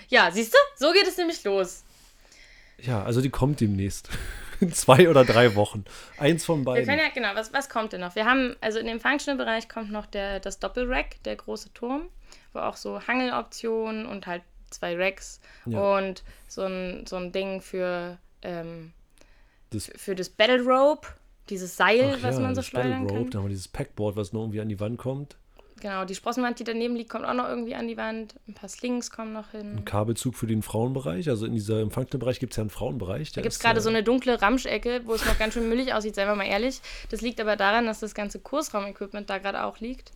ja, 0.07 0.29
siehst 0.31 0.53
du? 0.53 0.57
So 0.77 0.93
geht 0.93 1.07
es 1.07 1.17
nämlich 1.17 1.43
los. 1.43 1.83
Ja, 2.81 3.03
also 3.03 3.21
die 3.21 3.29
kommt 3.29 3.59
demnächst. 3.61 4.09
In 4.59 4.71
zwei 4.71 5.09
oder 5.09 5.25
drei 5.25 5.55
Wochen. 5.55 5.83
Eins 6.17 6.45
von 6.45 6.59
Wir 6.59 6.65
beiden. 6.65 6.85
können 6.85 6.99
ja, 6.99 7.09
genau, 7.13 7.29
was, 7.33 7.51
was 7.51 7.67
kommt 7.69 7.91
denn 7.91 7.99
noch? 8.01 8.15
Wir 8.15 8.25
haben, 8.25 8.55
also 8.61 8.79
in 8.79 8.85
dem 8.85 8.99
Functional-Bereich 9.01 9.67
kommt 9.67 9.91
noch 9.91 10.05
der, 10.05 10.39
das 10.39 10.59
Doppelrack, 10.59 11.21
der 11.23 11.35
große 11.35 11.73
Turm, 11.73 12.03
wo 12.53 12.59
auch 12.59 12.77
so 12.77 13.01
Hangeloptionen 13.05 14.05
und 14.05 14.25
halt 14.25 14.41
zwei 14.69 14.95
Racks 14.95 15.41
Ja. 15.65 15.97
und 15.97 16.23
so 16.47 16.61
ein, 16.63 17.05
so 17.07 17.17
ein 17.17 17.31
Ding 17.33 17.61
für, 17.61 18.17
ähm, 18.41 18.93
Das- 19.71 19.91
für 19.97 20.15
das 20.15 20.29
Battle 20.29 20.61
Rope, 20.63 21.09
dieses 21.49 21.75
Seil, 21.75 22.15
Ach 22.19 22.23
was 22.23 22.35
ja, 22.35 22.41
man 22.41 22.55
so 22.55 22.61
das 22.61 22.69
Battle 22.71 22.89
schleudern 22.91 23.01
Rope, 23.03 23.13
kann. 23.23 23.29
Da 23.31 23.37
haben 23.39 23.45
wir 23.45 23.49
dieses 23.49 23.67
Packboard, 23.67 24.15
was 24.15 24.31
noch 24.31 24.41
irgendwie 24.41 24.61
an 24.61 24.69
die 24.69 24.79
Wand 24.79 24.97
kommt. 24.97 25.35
Genau, 25.81 26.05
die 26.05 26.15
Sprossenwand, 26.15 26.59
die 26.59 26.63
daneben 26.63 26.95
liegt, 26.95 27.09
kommt 27.09 27.25
auch 27.25 27.33
noch 27.33 27.47
irgendwie 27.47 27.75
an 27.75 27.87
die 27.87 27.97
Wand. 27.97 28.35
Ein 28.47 28.53
paar 28.53 28.69
Slings 28.69 29.11
kommen 29.11 29.33
noch 29.33 29.51
hin. 29.51 29.77
Ein 29.77 29.85
Kabelzug 29.85 30.35
für 30.35 30.47
den 30.47 30.61
Frauenbereich. 30.61 31.29
Also 31.29 31.45
in 31.45 31.53
dieser 31.53 31.79
Functional-Bereich 31.89 32.39
gibt 32.39 32.53
es 32.53 32.57
ja 32.57 32.61
einen 32.61 32.69
Frauenbereich. 32.69 33.31
Da 33.33 33.41
gibt 33.41 33.53
es 33.53 33.59
gerade 33.59 33.81
so 33.81 33.89
eine 33.89 34.03
dunkle 34.03 34.41
Ramschecke, 34.41 35.01
wo 35.05 35.13
es 35.13 35.25
noch 35.25 35.37
ganz 35.37 35.55
schön 35.55 35.67
müllig 35.67 35.93
aussieht, 35.93 36.15
seien 36.15 36.27
wir 36.27 36.35
mal 36.35 36.45
ehrlich. 36.45 36.81
Das 37.09 37.21
liegt 37.21 37.41
aber 37.41 37.55
daran, 37.55 37.85
dass 37.85 37.99
das 37.99 38.13
ganze 38.13 38.39
Kursraum-Equipment 38.39 39.29
da 39.29 39.39
gerade 39.39 39.63
auch 39.65 39.79
liegt. 39.79 40.11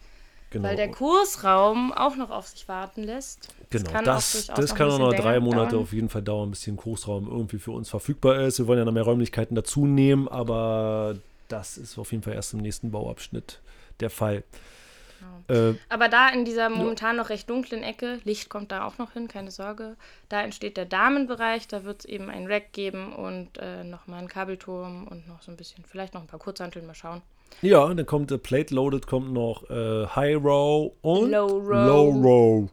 genau, 0.52 0.70
Weil 0.70 0.76
der 0.78 0.90
Kursraum 0.90 1.92
auch 1.92 2.16
noch 2.16 2.30
auf 2.30 2.48
sich 2.48 2.68
warten 2.68 3.04
lässt. 3.04 3.50
genau, 3.70 3.92
kann 3.92 4.06
das, 4.06 4.48
das 4.56 4.70
noch 4.70 4.78
kann 4.78 4.90
auch 4.90 5.00
noch 5.00 5.14
drei 5.14 5.40
Monate 5.40 5.72
dauern. 5.72 5.84
auf 5.84 5.92
jeden 5.92 6.10
Fall 6.10 6.22
dauern, 6.24 6.52
bis 6.52 6.64
hier 6.64 6.74
ein 6.74 6.78
Großraum 6.78 7.28
irgendwie 7.28 7.60
für 7.60 7.72
uns 7.72 7.90
verfügbar 7.90 8.40
ist. 8.42 8.60
Wir 8.60 8.68
wollen 8.68 8.80
ja 8.80 8.86
noch 8.86 8.94
mehr 8.94 9.04
Räumlichkeiten 9.04 9.56
dazu 9.56 9.86
nehmen, 9.86 10.28
aber 10.30 11.18
das 11.50 11.78
ist 11.78 11.98
auf 11.98 12.12
jeden 12.12 12.24
Fall 12.24 12.34
erst 12.34 12.54
im 12.54 12.60
nächsten 12.60 12.92
Bauabschnitt 12.92 13.60
der 14.00 14.10
Fall. 14.10 14.44
Äh, 15.48 15.74
Aber 15.90 16.10
da 16.10 16.30
in 16.30 16.46
dieser 16.46 16.70
momentan 16.70 17.16
noch 17.16 17.30
recht 17.30 17.50
dunklen 17.50 17.84
Ecke, 17.84 18.20
Licht 18.24 18.50
kommt 18.50 18.72
da 18.72 18.86
auch 18.86 18.98
noch 18.98 19.14
hin, 19.14 19.28
keine 19.28 19.52
Sorge, 19.52 19.96
da 20.30 20.42
entsteht 20.42 20.78
der 20.78 20.86
Damenbereich, 20.86 21.68
da 21.68 21.84
wird 21.84 22.02
es 22.02 22.06
eben 22.06 22.30
ein 22.30 22.48
Rack 22.48 22.74
geben 22.74 23.14
und 23.14 23.58
äh, 23.58 23.84
nochmal 23.84 24.20
einen 24.20 24.28
Kabelturm 24.28 25.08
und 25.08 25.28
noch 25.28 25.42
so 25.42 25.52
ein 25.52 25.58
bisschen, 25.58 25.84
vielleicht 25.86 26.14
noch 26.14 26.22
ein 26.22 26.28
paar 26.28 26.40
Kurzhanteln, 26.40 26.86
mal 26.86 26.96
schauen. 26.96 27.22
ja, 27.62 27.94
dann 27.94 28.06
kommt 28.06 28.32
äh, 28.32 28.38
Plate 28.38 28.74
Loaded, 28.76 29.08
kommt 29.08 29.32
noch 29.32 29.70
äh, 29.70 30.08
High 30.08 30.38
Row 30.44 30.92
und 31.02 31.32
Low 31.32 31.48
Row. 31.48 31.70
Low 31.70 32.10
Row. 32.10 32.70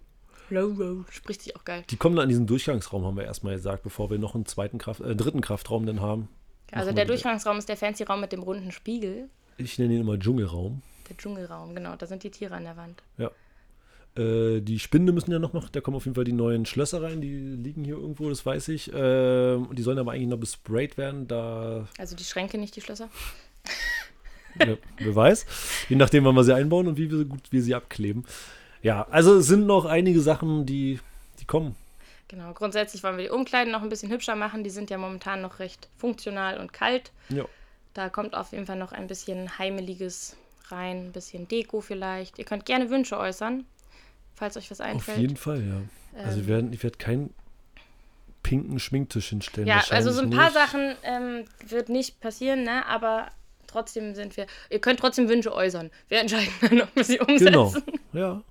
Low 0.50 0.66
Row, 0.72 1.04
spricht 1.10 1.42
sich 1.42 1.56
auch 1.56 1.64
geil. 1.64 1.84
Die 1.90 1.96
kommen 1.96 2.16
dann 2.16 2.24
an 2.24 2.28
diesen 2.28 2.46
Durchgangsraum, 2.46 3.04
haben 3.04 3.16
wir 3.16 3.24
erstmal 3.24 3.54
gesagt, 3.54 3.82
bevor 3.82 4.10
wir 4.10 4.18
noch 4.18 4.34
einen 4.34 4.46
zweiten 4.46 4.78
Kraft, 4.78 5.00
äh, 5.00 5.16
dritten 5.16 5.40
Kraftraum 5.40 5.86
dann 5.86 6.00
haben. 6.00 6.28
Also 6.72 6.92
der. 6.92 7.04
Durchgangsraum 7.04 7.58
ist 7.58 7.68
der 7.68 7.76
fancy 7.76 8.02
Raum 8.02 8.20
mit 8.20 8.32
dem 8.32 8.42
runden 8.42 8.72
Spiegel, 8.72 9.28
Ich 9.58 9.78
nenne 9.78 9.94
ihn 9.94 10.00
immer 10.00 10.18
Dschungelraum. 10.18 10.82
Der 11.08 11.16
Dschungelraum, 11.16 11.75
genau, 11.75 11.96
da 11.96 12.06
sind 12.06 12.23
die 12.23 12.30
Tiere 12.30 12.54
an 12.54 12.64
der 12.64 12.76
Wand. 12.76 13.02
Ja. 13.18 13.30
Äh, 14.16 14.61
die 14.61 14.78
Spinde 14.78 15.12
müssen 15.12 15.32
ja 15.32 15.38
noch, 15.38 15.52
noch, 15.52 15.68
da 15.68 15.80
kommen 15.80 15.96
auf 15.96 16.04
jeden 16.04 16.14
Fall 16.14 16.25
die 16.25 16.32
neuen 16.32 16.66
Schlösser 16.66 17.02
rein, 17.02 17.20
die 17.20 17.37
liegen 17.37 17.84
hier 17.84 17.96
irgendwo, 17.96 18.28
das 18.28 18.46
weiß 18.46 18.68
ich. 18.68 18.90
Ähm, 18.94 19.68
die 19.73 19.82
sollen 19.82 19.99
aber 19.99 20.12
eigentlich 20.12 20.28
noch 20.28 20.38
besprayt 20.38 20.96
werden, 20.96 21.26
da, 21.26 21.88
Also 21.99 22.14
die 22.14 22.25
Schränke, 22.25 22.58
nicht 22.58 22.76
die 22.76 22.80
Schlösser. 22.80 23.08
ja, 24.58 24.76
wer 24.99 25.14
weiß. 25.14 25.46
Je 25.88 25.96
nachdem, 25.96 26.25
wann 26.25 26.34
wir 26.34 26.44
sie 26.44 26.54
einbauen 26.54 26.87
und 26.87 26.96
wie 26.96 27.11
wir, 27.11 27.25
gut 27.25 27.50
wir 27.50 27.62
sie 27.62 27.75
abkleben. 27.75 28.25
Ja, 28.82 29.06
also 29.11 29.37
es 29.37 29.46
sind 29.46 29.66
noch 29.66 29.87
einige 29.87 30.20
Sachen, 30.20 30.66
die, 30.66 31.00
die 31.40 31.46
kommen. 31.46 31.75
Genau, 32.28 32.52
grundsätzlich 32.52 33.02
wollen 33.02 33.16
wir 33.16 33.25
die 33.25 33.30
Umkleiden 33.30 33.73
noch 33.73 33.82
ein 33.82 33.88
bisschen 33.88 34.11
hübscher 34.11 34.37
machen. 34.37 34.64
Die 34.64 34.70
sind 34.70 34.90
ja 34.90 34.99
momentan 34.99 35.40
noch 35.40 35.58
recht 35.58 35.88
funktional 35.96 36.58
und 36.58 36.73
kalt. 36.73 37.11
Ja. 37.28 37.44
Da 37.94 38.08
kommt 38.08 38.34
auf 38.34 38.52
jeden 38.52 38.66
Fall 38.66 38.76
noch 38.76 38.92
ein 38.92 39.06
bisschen 39.06 39.58
Heimeliges 39.58 40.37
rein, 40.71 41.06
ein 41.06 41.12
bisschen 41.12 41.49
Deko 41.49 41.80
vielleicht. 41.80 42.38
Ihr 42.38 42.44
könnt 42.44 42.64
gerne 42.64 42.90
Wünsche 42.90 43.18
äußern, 43.18 43.64
falls 44.35 44.56
euch 44.56 44.71
was 44.71 44.80
Auf 44.80 44.87
einfällt. 44.87 45.18
jeden 45.18 45.37
Fall, 45.37 45.62
ja. 45.62 46.23
Also 46.23 46.38
wir 46.40 46.47
werden, 46.47 46.73
ich 46.73 46.83
werde 46.83 46.99
keinen 46.99 47.35
pinken 48.42 48.78
Schminktisch 48.78 49.30
hinstellen. 49.30 49.66
ja, 49.66 49.83
also 49.90 50.12
so 50.12 50.21
ein 50.21 50.30
paar 50.30 50.54
wahrscheinlich 50.54 50.97
Sachen 51.02 51.42
ähm, 51.42 51.44
wird 51.66 51.88
nicht 51.88 52.21
passieren, 52.21 52.62
ne? 52.62 52.87
aber 52.87 53.30
trotzdem 53.66 54.14
sind 54.14 54.37
wir. 54.37 54.47
Ihr 54.71 54.78
könnt 54.78 55.00
trotzdem 55.00 55.28
Wünsche 55.28 55.52
äußern. 55.52 55.90
Wir 56.09 56.21
entscheiden 56.21 56.52
dann, 56.61 56.83
ob 56.83 56.94
wir 56.94 57.04
sie 57.04 57.18
umsetzen. 57.18 57.44
Genau, 57.47 57.75
ja. 58.12 58.42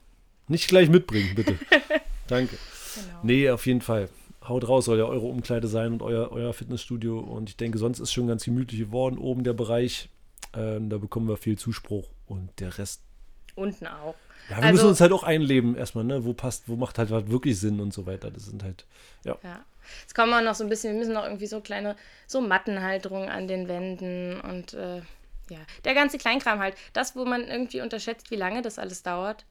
Nicht 0.47 0.67
gleich 0.67 0.89
mitbringen, 0.89 1.35
bitte. 1.35 1.57
Danke. 2.27 2.57
Genau. 2.95 3.19
Nee, 3.23 3.49
auf 3.49 3.65
jeden 3.65 3.81
Fall. 3.81 4.09
haut 4.47 4.67
raus, 4.67 4.85
soll 4.85 4.97
ja 4.97 5.05
eure 5.05 5.25
Umkleide 5.25 5.67
sein 5.67 5.93
und 5.93 6.01
euer, 6.01 6.31
euer 6.31 6.53
Fitnessstudio. 6.53 7.19
Und 7.19 7.49
ich 7.49 7.57
denke, 7.57 7.77
sonst 7.77 7.99
ist 7.99 8.11
schon 8.11 8.27
ganz 8.27 8.43
gemütlich 8.43 8.79
geworden. 8.79 9.17
Oben 9.17 9.43
der 9.45 9.53
Bereich, 9.53 10.09
ähm, 10.53 10.89
da 10.89 10.97
bekommen 10.97 11.27
wir 11.27 11.37
viel 11.37 11.57
Zuspruch 11.57 12.09
und 12.27 12.49
der 12.59 12.77
Rest. 12.77 13.01
Unten 13.55 13.87
auch. 13.87 14.15
Ja, 14.49 14.57
wir 14.57 14.63
also, 14.63 14.71
müssen 14.73 14.87
uns 14.89 15.01
halt 15.01 15.11
auch 15.11 15.23
einleben 15.23 15.75
erstmal, 15.75 16.03
ne? 16.03 16.25
Wo 16.25 16.33
passt, 16.33 16.67
wo 16.67 16.75
macht 16.75 16.97
halt 16.97 17.11
was 17.11 17.29
wirklich 17.29 17.59
Sinn 17.59 17.79
und 17.79 17.93
so 17.93 18.05
weiter. 18.05 18.31
Das 18.31 18.45
sind 18.45 18.63
halt, 18.63 18.85
ja. 19.23 19.37
Ja. 19.43 19.63
Es 20.07 20.13
kommen 20.13 20.33
auch 20.33 20.41
noch 20.41 20.55
so 20.55 20.63
ein 20.63 20.69
bisschen, 20.69 20.93
wir 20.93 20.99
müssen 20.99 21.13
noch 21.13 21.23
irgendwie 21.23 21.47
so 21.47 21.59
kleine, 21.59 21.95
so 22.25 22.41
Mattenhalterungen 22.41 23.29
an 23.29 23.47
den 23.47 23.67
Wänden 23.67 24.39
und 24.41 24.73
äh, 24.73 25.01
ja, 25.49 25.59
der 25.83 25.93
ganze 25.93 26.17
Kleinkram 26.17 26.59
halt. 26.59 26.75
Das, 26.93 27.15
wo 27.15 27.25
man 27.25 27.47
irgendwie 27.47 27.81
unterschätzt, 27.81 28.31
wie 28.31 28.35
lange 28.35 28.61
das 28.61 28.79
alles 28.79 29.03
dauert. 29.03 29.45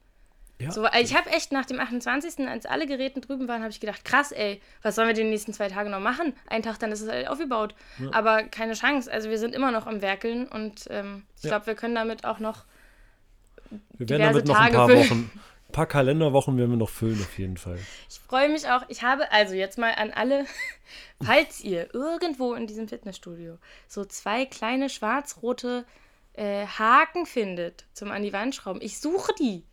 Ja. 0.63 0.71
So, 0.71 0.85
also 0.85 1.05
ich 1.05 1.17
habe 1.17 1.31
echt 1.31 1.51
nach 1.51 1.67
dem 1.67 1.81
28., 1.81 2.47
als 2.49 2.67
alle 2.67 2.87
Geräten 2.87 3.21
drüben 3.21 3.49
waren, 3.49 3.63
habe 3.63 3.73
ich 3.73 3.81
gedacht, 3.81 4.05
krass, 4.05 4.31
ey, 4.31 4.61
was 4.83 4.95
sollen 4.95 5.09
wir 5.09 5.15
die 5.15 5.25
nächsten 5.25 5.53
zwei 5.53 5.69
Tage 5.69 5.91
noch 5.91 6.01
machen? 6.01 6.35
Ein 6.47 6.63
Tag, 6.63 6.79
dann 6.79 6.93
ist 6.93 7.01
es 7.01 7.09
halt 7.09 7.29
aufgebaut. 7.29 7.75
Ja. 7.99 8.11
Aber 8.13 8.45
keine 8.45 8.75
Chance. 8.75 9.11
Also 9.11 9.29
wir 9.29 9.39
sind 9.39 9.55
immer 9.55 9.73
noch 9.73 9.87
am 9.87 10.03
Werkeln 10.03 10.47
und 10.47 10.87
ähm, 10.91 11.25
ich 11.37 11.45
ja. 11.45 11.51
glaube, 11.51 11.67
wir 11.67 11.75
können 11.75 11.95
damit 11.95 12.25
auch 12.25 12.39
noch. 12.39 12.65
Wir 13.99 14.09
werden 14.09 14.23
damit 14.23 14.47
noch 14.47 14.55
Tage 14.55 14.69
ein 14.69 14.75
paar 14.75 14.89
füllen. 14.89 15.11
Wochen, 15.11 15.31
ein 15.69 15.73
paar 15.73 15.87
Kalenderwochen 15.87 16.57
werden 16.59 16.71
wir 16.71 16.77
noch 16.77 16.91
füllen, 16.91 17.21
auf 17.21 17.39
jeden 17.39 17.57
Fall. 17.57 17.79
Ich 18.09 18.21
freue 18.21 18.49
mich 18.49 18.69
auch. 18.69 18.85
Ich 18.89 19.03
habe 19.03 19.33
also 19.33 19.55
jetzt 19.55 19.79
mal 19.79 19.93
an 19.97 20.13
alle, 20.13 20.47
falls 21.25 21.61
ihr 21.61 21.93
irgendwo 21.93 22.55
in 22.55 22.67
diesem 22.67 22.87
Fitnessstudio 22.87 23.59
so 23.89 24.05
zwei 24.05 24.45
kleine 24.45 24.89
schwarz-rote 24.91 25.85
äh, 26.35 26.67
Haken 26.67 27.27
findet 27.27 27.85
zum 27.93 28.11
an 28.11 28.23
die 28.23 28.33
Wand 28.33 28.55
schrauben, 28.55 28.81
ich 28.81 29.01
suche 29.01 29.33
die. 29.39 29.65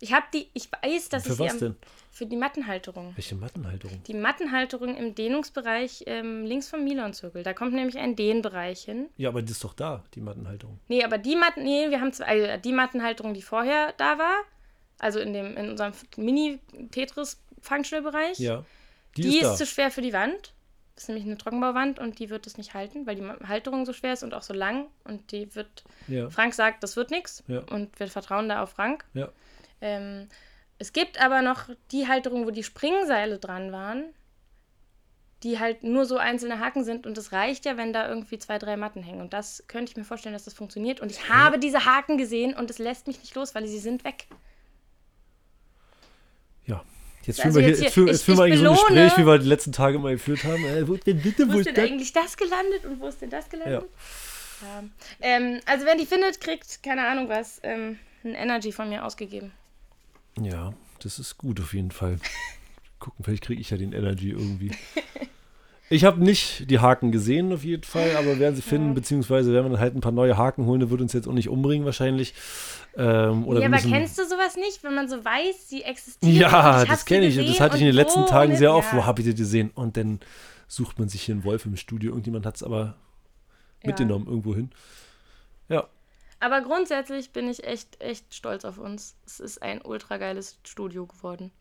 Ich 0.00 0.14
habe 0.14 0.24
die, 0.32 0.48
ich 0.54 0.70
weiß, 0.72 1.10
dass 1.10 1.26
für 1.26 1.34
ich 1.34 1.38
was 1.38 1.58
denn? 1.58 1.76
Für 2.10 2.26
die 2.26 2.36
Mattenhalterung. 2.36 3.12
Welche 3.14 3.34
Mattenhalterung? 3.34 4.02
Die 4.04 4.14
Mattenhalterung 4.14 4.96
im 4.96 5.14
Dehnungsbereich 5.14 6.04
ähm, 6.06 6.44
links 6.44 6.68
vom 6.68 6.84
Milon-Zirkel. 6.84 7.42
Da 7.42 7.52
kommt 7.52 7.74
nämlich 7.74 7.98
ein 7.98 8.16
Dehnbereich 8.16 8.82
hin. 8.82 9.10
Ja, 9.16 9.28
aber 9.28 9.42
die 9.42 9.52
ist 9.52 9.62
doch 9.62 9.74
da, 9.74 10.02
die 10.14 10.20
Mattenhalterung. 10.20 10.80
Nee, 10.88 11.04
aber 11.04 11.18
die 11.18 11.36
Matten, 11.36 11.62
nee, 11.62 11.90
wir 11.90 12.00
haben 12.00 12.12
zwei, 12.12 12.26
also 12.26 12.62
die 12.62 12.72
Mattenhalterung, 12.72 13.34
die 13.34 13.42
vorher 13.42 13.92
da 13.98 14.18
war, 14.18 14.40
also 14.98 15.20
in, 15.20 15.34
dem, 15.34 15.56
in 15.56 15.70
unserem 15.70 15.92
Mini-Tetris-Functional-Bereich. 16.16 18.38
Ja. 18.38 18.64
Die, 19.16 19.22
die 19.22 19.38
ist, 19.38 19.50
ist 19.50 19.58
zu 19.58 19.66
schwer 19.66 19.90
für 19.90 20.02
die 20.02 20.12
Wand. 20.12 20.54
Das 20.94 21.04
ist 21.04 21.08
nämlich 21.08 21.26
eine 21.26 21.38
Trockenbauwand 21.38 21.98
und 21.98 22.18
die 22.18 22.28
wird 22.28 22.46
es 22.46 22.58
nicht 22.58 22.74
halten, 22.74 23.06
weil 23.06 23.16
die 23.16 23.26
Halterung 23.46 23.86
so 23.86 23.92
schwer 23.92 24.12
ist 24.12 24.22
und 24.22 24.34
auch 24.34 24.42
so 24.42 24.52
lang. 24.52 24.86
Und 25.04 25.32
die 25.32 25.54
wird. 25.54 25.84
Ja. 26.08 26.28
Frank 26.28 26.52
sagt, 26.52 26.82
das 26.82 26.96
wird 26.96 27.10
nichts. 27.10 27.42
Ja. 27.48 27.60
Und 27.70 27.98
wir 27.98 28.08
vertrauen 28.08 28.50
da 28.50 28.62
auf 28.62 28.72
Frank. 28.72 29.06
Ja. 29.14 29.30
Ähm, 29.80 30.28
es 30.78 30.92
gibt 30.92 31.20
aber 31.20 31.42
noch 31.42 31.68
die 31.92 32.08
Halterung, 32.08 32.46
wo 32.46 32.50
die 32.50 32.62
Springseile 32.62 33.38
dran 33.38 33.70
waren, 33.72 34.04
die 35.42 35.58
halt 35.58 35.82
nur 35.82 36.04
so 36.04 36.16
einzelne 36.16 36.58
Haken 36.58 36.84
sind 36.84 37.06
und 37.06 37.16
es 37.16 37.32
reicht 37.32 37.64
ja, 37.64 37.76
wenn 37.76 37.92
da 37.92 38.08
irgendwie 38.08 38.38
zwei, 38.38 38.58
drei 38.58 38.76
Matten 38.76 39.02
hängen. 39.02 39.20
Und 39.20 39.32
das 39.32 39.64
könnte 39.68 39.90
ich 39.90 39.96
mir 39.96 40.04
vorstellen, 40.04 40.34
dass 40.34 40.44
das 40.44 40.54
funktioniert. 40.54 41.00
Und 41.00 41.10
ich 41.10 41.28
habe 41.28 41.58
diese 41.58 41.84
Haken 41.84 42.18
gesehen 42.18 42.54
und 42.54 42.70
es 42.70 42.78
lässt 42.78 43.06
mich 43.06 43.20
nicht 43.20 43.34
los, 43.34 43.54
weil 43.54 43.66
sie 43.66 43.78
sind 43.78 44.04
weg. 44.04 44.26
Ja. 46.66 46.82
Jetzt 47.24 47.40
also 47.40 47.60
führen 47.60 47.66
wir, 47.66 47.74
hier, 47.74 47.84
jetzt 47.84 47.94
führen, 47.94 48.08
jetzt 48.08 48.22
führen 48.22 48.38
wir 48.38 48.44
eigentlich 48.44 48.60
belohne, 48.60 48.78
so 48.78 48.86
ein 48.86 48.94
Gespräch, 48.94 49.18
wie 49.18 49.26
wir 49.26 49.38
die 49.38 49.48
letzten 49.48 49.72
Tage 49.72 49.98
mal 49.98 50.12
geführt 50.12 50.44
haben. 50.44 50.64
Äh, 50.64 50.88
wo 50.88 50.94
ist 50.94 51.06
denn 51.06 51.20
bitte, 51.20 51.48
wo, 51.48 51.54
wo 51.54 51.58
ist 51.58 51.66
denn 51.66 51.78
eigentlich 51.78 52.12
das 52.12 52.36
gelandet 52.36 52.86
und 52.86 53.00
wo 53.00 53.08
ist 53.08 53.20
denn 53.20 53.30
das 53.30 53.48
gelandet? 53.48 53.82
Ja. 54.62 54.66
ja. 54.66 54.84
Ähm, 55.20 55.60
also 55.66 55.84
wenn 55.84 55.98
die 55.98 56.06
findet, 56.06 56.40
kriegt, 56.40 56.82
keine 56.82 57.06
Ahnung 57.06 57.28
was, 57.28 57.60
ähm, 57.62 57.98
ein 58.24 58.34
Energy 58.34 58.72
von 58.72 58.88
mir 58.88 59.04
ausgegeben. 59.04 59.52
Ja, 60.38 60.72
das 61.02 61.18
ist 61.18 61.38
gut 61.38 61.60
auf 61.60 61.74
jeden 61.74 61.90
Fall. 61.90 62.18
Gucken, 62.98 63.24
vielleicht 63.24 63.44
kriege 63.44 63.60
ich 63.60 63.70
ja 63.70 63.76
den 63.76 63.92
Energy 63.92 64.30
irgendwie. 64.30 64.72
Ich 65.92 66.04
habe 66.04 66.22
nicht 66.22 66.70
die 66.70 66.78
Haken 66.78 67.10
gesehen 67.10 67.52
auf 67.52 67.64
jeden 67.64 67.82
Fall, 67.82 68.14
aber 68.14 68.38
werden 68.38 68.54
sie 68.54 68.62
finden, 68.62 68.88
ja. 68.90 68.94
beziehungsweise 68.94 69.52
werden 69.52 69.66
wir 69.66 69.70
dann 69.70 69.80
halt 69.80 69.96
ein 69.96 70.00
paar 70.00 70.12
neue 70.12 70.36
Haken 70.36 70.64
holen, 70.64 70.78
der 70.78 70.88
wird 70.88 71.00
uns 71.00 71.12
jetzt 71.12 71.26
auch 71.26 71.32
nicht 71.32 71.48
umbringen 71.48 71.84
wahrscheinlich. 71.84 72.32
Ähm, 72.96 73.44
oder 73.44 73.60
ja, 73.60 73.66
aber 73.66 73.78
kennst 73.78 74.16
du 74.16 74.24
sowas 74.24 74.54
nicht, 74.54 74.84
wenn 74.84 74.94
man 74.94 75.08
so 75.08 75.24
weiß, 75.24 75.68
sie 75.68 75.82
existieren? 75.82 76.36
Ja, 76.36 76.84
das 76.84 77.04
kenne 77.04 77.26
ich 77.26 77.40
und 77.40 77.48
das 77.48 77.58
hatte 77.58 77.74
ich 77.74 77.82
in 77.82 77.88
den 77.88 77.96
letzten 77.96 78.24
Tagen 78.26 78.54
sehr 78.54 78.72
oft. 78.72 78.92
Ja. 78.92 78.98
Wo 78.98 79.06
habe 79.06 79.20
ich 79.20 79.26
die 79.26 79.34
gesehen? 79.34 79.72
Und 79.74 79.96
dann 79.96 80.20
sucht 80.68 81.00
man 81.00 81.08
sich 81.08 81.22
hier 81.22 81.34
einen 81.34 81.42
Wolf 81.42 81.66
im 81.66 81.74
Studio. 81.76 82.10
Irgendjemand 82.10 82.46
hat 82.46 82.54
es 82.54 82.62
aber 82.62 82.94
mitgenommen 83.82 84.28
irgendwo 84.28 84.54
hin. 84.54 84.70
Ja. 85.68 85.88
Aber 86.40 86.62
grundsätzlich 86.62 87.32
bin 87.32 87.48
ich 87.48 87.64
echt, 87.64 88.00
echt 88.00 88.34
stolz 88.34 88.64
auf 88.64 88.78
uns. 88.78 89.14
Es 89.26 89.40
ist 89.40 89.62
ein 89.62 89.82
ultra 89.82 90.16
geiles 90.16 90.58
Studio 90.64 91.06
geworden. 91.06 91.52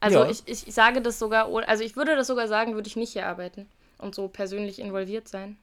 Also 0.00 0.20
ja. 0.20 0.30
ich, 0.30 0.46
ich 0.46 0.72
sage 0.72 1.02
das 1.02 1.18
sogar, 1.18 1.48
also 1.68 1.82
ich 1.82 1.96
würde 1.96 2.14
das 2.14 2.28
sogar 2.28 2.46
sagen, 2.46 2.74
würde 2.74 2.86
ich 2.86 2.96
nicht 2.96 3.12
hier 3.12 3.26
arbeiten 3.26 3.68
und 3.98 4.14
so 4.14 4.28
persönlich 4.28 4.78
involviert 4.78 5.26
sein. 5.26 5.58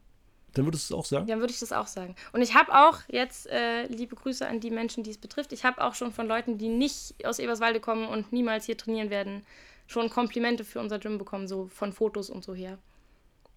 Dann 0.52 0.66
würdest 0.66 0.90
du 0.90 0.94
es 0.94 0.98
auch 0.98 1.04
sagen? 1.04 1.26
Dann 1.26 1.40
würde 1.40 1.52
ich 1.52 1.60
das 1.60 1.72
auch 1.72 1.86
sagen. 1.86 2.14
Und 2.32 2.42
ich 2.42 2.54
habe 2.54 2.72
auch 2.72 3.00
jetzt 3.08 3.46
äh, 3.48 3.86
liebe 3.86 4.14
Grüße 4.14 4.46
an 4.46 4.60
die 4.60 4.70
Menschen, 4.70 5.04
die 5.04 5.10
es 5.10 5.18
betrifft. 5.18 5.52
Ich 5.52 5.64
habe 5.64 5.82
auch 5.82 5.94
schon 5.94 6.12
von 6.12 6.26
Leuten, 6.26 6.58
die 6.58 6.68
nicht 6.68 7.14
aus 7.26 7.38
Eberswalde 7.38 7.80
kommen 7.80 8.06
und 8.08 8.32
niemals 8.32 8.66
hier 8.66 8.76
trainieren 8.76 9.10
werden, 9.10 9.44
schon 9.86 10.10
Komplimente 10.10 10.64
für 10.64 10.80
unser 10.80 10.98
Gym 10.98 11.18
bekommen, 11.18 11.46
so 11.46 11.66
von 11.66 11.92
Fotos 11.92 12.30
und 12.30 12.44
so 12.44 12.54
her. 12.54 12.78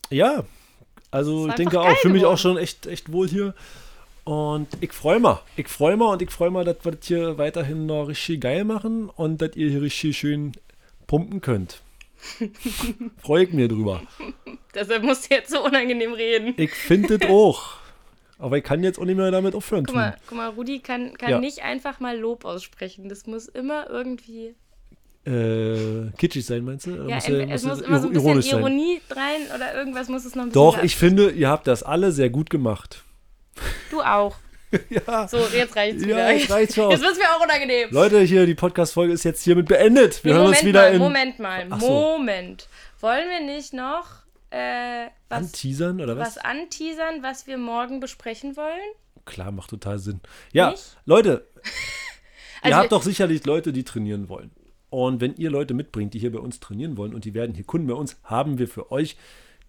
Ja, 0.09 0.43
also 1.11 1.47
ich 1.47 1.55
denke 1.55 1.79
auch, 1.79 1.95
für 1.97 2.09
mich 2.09 2.25
auch 2.25 2.37
schon 2.37 2.57
echt, 2.57 2.85
echt 2.85 3.11
wohl 3.11 3.27
hier. 3.27 3.55
Und 4.29 4.67
ich 4.79 4.93
freue 4.93 5.19
mich. 5.19 5.37
Ich 5.55 5.67
freue 5.67 5.97
mich 5.97 6.07
und 6.07 6.21
ich 6.21 6.29
freue 6.29 6.51
mich, 6.51 6.63
dass 6.63 6.85
wir 6.85 6.91
das 6.91 7.07
hier 7.07 7.39
weiterhin 7.39 7.87
noch 7.87 8.09
richtig 8.09 8.41
geil 8.41 8.63
machen 8.63 9.09
und 9.09 9.41
dass 9.41 9.55
ihr 9.55 9.71
hier 9.71 9.81
richtig 9.81 10.19
schön 10.19 10.51
pumpen 11.07 11.41
könnt. 11.41 11.81
freue 13.23 13.45
ich 13.45 13.53
mir 13.53 13.67
drüber. 13.67 14.03
Deshalb 14.75 15.01
musst 15.01 15.31
du 15.31 15.33
jetzt 15.33 15.49
so 15.49 15.65
unangenehm 15.65 16.13
reden. 16.13 16.53
Ich 16.57 16.69
finde 16.69 17.17
das 17.17 17.27
auch. 17.27 17.77
Aber 18.37 18.59
ich 18.59 18.63
kann 18.63 18.83
jetzt 18.83 18.99
auch 18.99 19.05
nicht 19.05 19.15
mehr 19.15 19.31
damit 19.31 19.55
aufhören. 19.55 19.85
Guck 19.87 19.95
mal, 19.95 20.15
guck 20.27 20.37
mal 20.37 20.49
Rudi 20.49 20.77
kann, 20.77 21.17
kann 21.17 21.31
ja. 21.31 21.39
nicht 21.39 21.63
einfach 21.63 21.99
mal 21.99 22.15
Lob 22.15 22.45
aussprechen. 22.45 23.09
Das 23.09 23.25
muss 23.25 23.47
immer 23.47 23.89
irgendwie. 23.89 24.53
Äh, 25.25 26.11
kitschig 26.19 26.45
sein, 26.45 26.65
meinst 26.65 26.85
du? 26.85 26.91
Ja, 27.07 27.15
muss, 27.15 27.27
es 27.27 27.63
muss, 27.63 27.63
muss 27.63 27.81
immer 27.81 27.99
so 27.99 28.07
ein 28.09 28.13
bisschen 28.13 28.59
Ironie 28.59 29.01
sein. 29.09 29.17
rein 29.17 29.55
oder 29.55 29.73
irgendwas 29.73 30.07
muss 30.07 30.23
es 30.23 30.35
noch 30.35 30.43
ein 30.43 30.49
bisschen. 30.49 30.63
Doch, 30.63 30.83
ich 30.83 30.95
finde, 30.95 31.31
ihr 31.31 31.49
habt 31.49 31.65
das 31.65 31.81
alle 31.81 32.11
sehr 32.11 32.29
gut 32.29 32.51
gemacht. 32.51 33.03
Du 33.99 34.05
auch. 34.05 34.35
ja. 34.89 35.27
So, 35.27 35.37
jetzt 35.53 35.75
reicht's 35.75 36.01
ja, 36.03 36.07
wieder. 36.07 36.31
Jetzt 36.31 36.51
reicht's 36.51 36.75
schon. 36.75 36.91
Jetzt 36.91 37.01
wird's 37.01 37.17
mir 37.17 37.25
auch 37.35 37.43
unangenehm. 37.43 37.89
Leute, 37.91 38.21
hier, 38.21 38.45
die 38.45 38.55
Podcast-Folge 38.55 39.11
ist 39.11 39.23
jetzt 39.23 39.43
hiermit 39.43 39.67
beendet. 39.67 40.23
Wir 40.23 40.33
nee, 40.33 40.37
hören 40.37 40.45
Moment 40.45 40.61
uns 40.61 40.67
wieder 40.67 40.81
mal, 40.81 40.93
in... 40.93 40.99
Moment 40.99 41.39
mal, 41.39 41.67
Ach 41.69 41.79
Moment. 41.79 42.67
Wollen 43.01 43.27
wir 43.29 43.45
nicht 43.45 43.73
noch 43.73 44.05
äh, 44.51 45.07
was, 45.27 45.39
anteasern 45.39 45.99
oder 45.99 46.17
was? 46.17 46.35
Was 46.35 46.37
anteasern, 46.37 47.23
was 47.23 47.45
wir 47.47 47.57
morgen 47.57 47.99
besprechen 47.99 48.55
wollen? 48.55 48.79
Klar, 49.25 49.51
macht 49.51 49.69
total 49.69 49.99
Sinn. 49.99 50.21
Ja, 50.53 50.71
nicht? 50.71 50.97
Leute, 51.05 51.45
also 52.61 52.75
ihr 52.75 52.77
habt 52.77 52.91
doch 52.91 53.03
sicherlich 53.03 53.45
Leute, 53.45 53.73
die 53.73 53.83
trainieren 53.83 54.29
wollen. 54.29 54.51
Und 54.89 55.19
wenn 55.19 55.35
ihr 55.35 55.51
Leute 55.51 55.73
mitbringt, 55.73 56.13
die 56.13 56.19
hier 56.19 56.31
bei 56.31 56.39
uns 56.39 56.59
trainieren 56.59 56.95
wollen 56.95 57.13
und 57.13 57.25
die 57.25 57.33
werden 57.33 57.53
hier 57.53 57.65
Kunden 57.65 57.87
bei 57.87 57.93
uns, 57.95 58.17
haben 58.23 58.59
wir 58.59 58.67
für 58.67 58.91
euch 58.91 59.17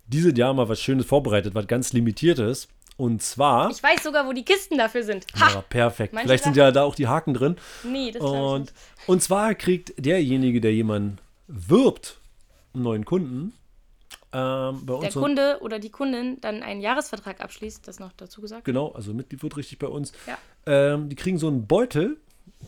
dieses 0.07 0.37
Jahr 0.37 0.55
mal 0.55 0.69
was 0.69 0.81
Schönes 0.81 1.07
vorbereitet, 1.07 1.55
was 1.55 1.67
ganz 1.67 1.93
limitiertes. 1.93 2.69
Und 3.01 3.23
zwar. 3.23 3.71
Ich 3.71 3.83
weiß 3.83 4.03
sogar, 4.03 4.27
wo 4.27 4.35
die 4.35 4.45
Kisten 4.45 4.77
dafür 4.77 5.03
sind. 5.03 5.25
Ha! 5.41 5.55
Ja, 5.55 5.63
perfekt. 5.63 6.13
Manche 6.13 6.29
Vielleicht 6.29 6.45
sind 6.45 6.55
ja 6.55 6.71
da 6.71 6.83
auch 6.83 6.95
die 6.95 7.09
Haken 7.09 7.33
drin. 7.33 7.57
Nee, 7.83 8.11
das 8.11 8.23
und, 8.23 8.61
nicht. 8.61 8.75
und 9.07 9.23
zwar 9.23 9.55
kriegt 9.55 9.95
derjenige, 9.97 10.61
der 10.61 10.75
jemanden 10.75 11.17
wirbt, 11.47 12.19
einen 12.75 12.83
neuen 12.83 13.07
Kunden. 13.07 13.55
Ähm, 14.35 14.85
bei 14.85 14.93
uns 14.93 15.03
der 15.03 15.13
Kunde 15.13 15.59
oder 15.63 15.79
die 15.79 15.89
Kundin 15.89 16.43
dann 16.43 16.63
einen 16.63 16.83
Jahresvertrag 16.83 17.41
abschließt, 17.41 17.89
das 17.89 18.01
noch 18.01 18.13
dazu 18.19 18.43
gesagt. 18.43 18.67
Genau, 18.67 18.93
also 18.93 19.15
Mitglied 19.15 19.43
wird 19.43 19.57
richtig 19.57 19.79
bei 19.79 19.89
uns. 19.89 20.13
Ja. 20.27 20.37
Ähm, 20.67 21.09
die 21.09 21.17
kriegen 21.17 21.39
so 21.39 21.49
einen 21.49 21.67
Beutel, 21.67 22.19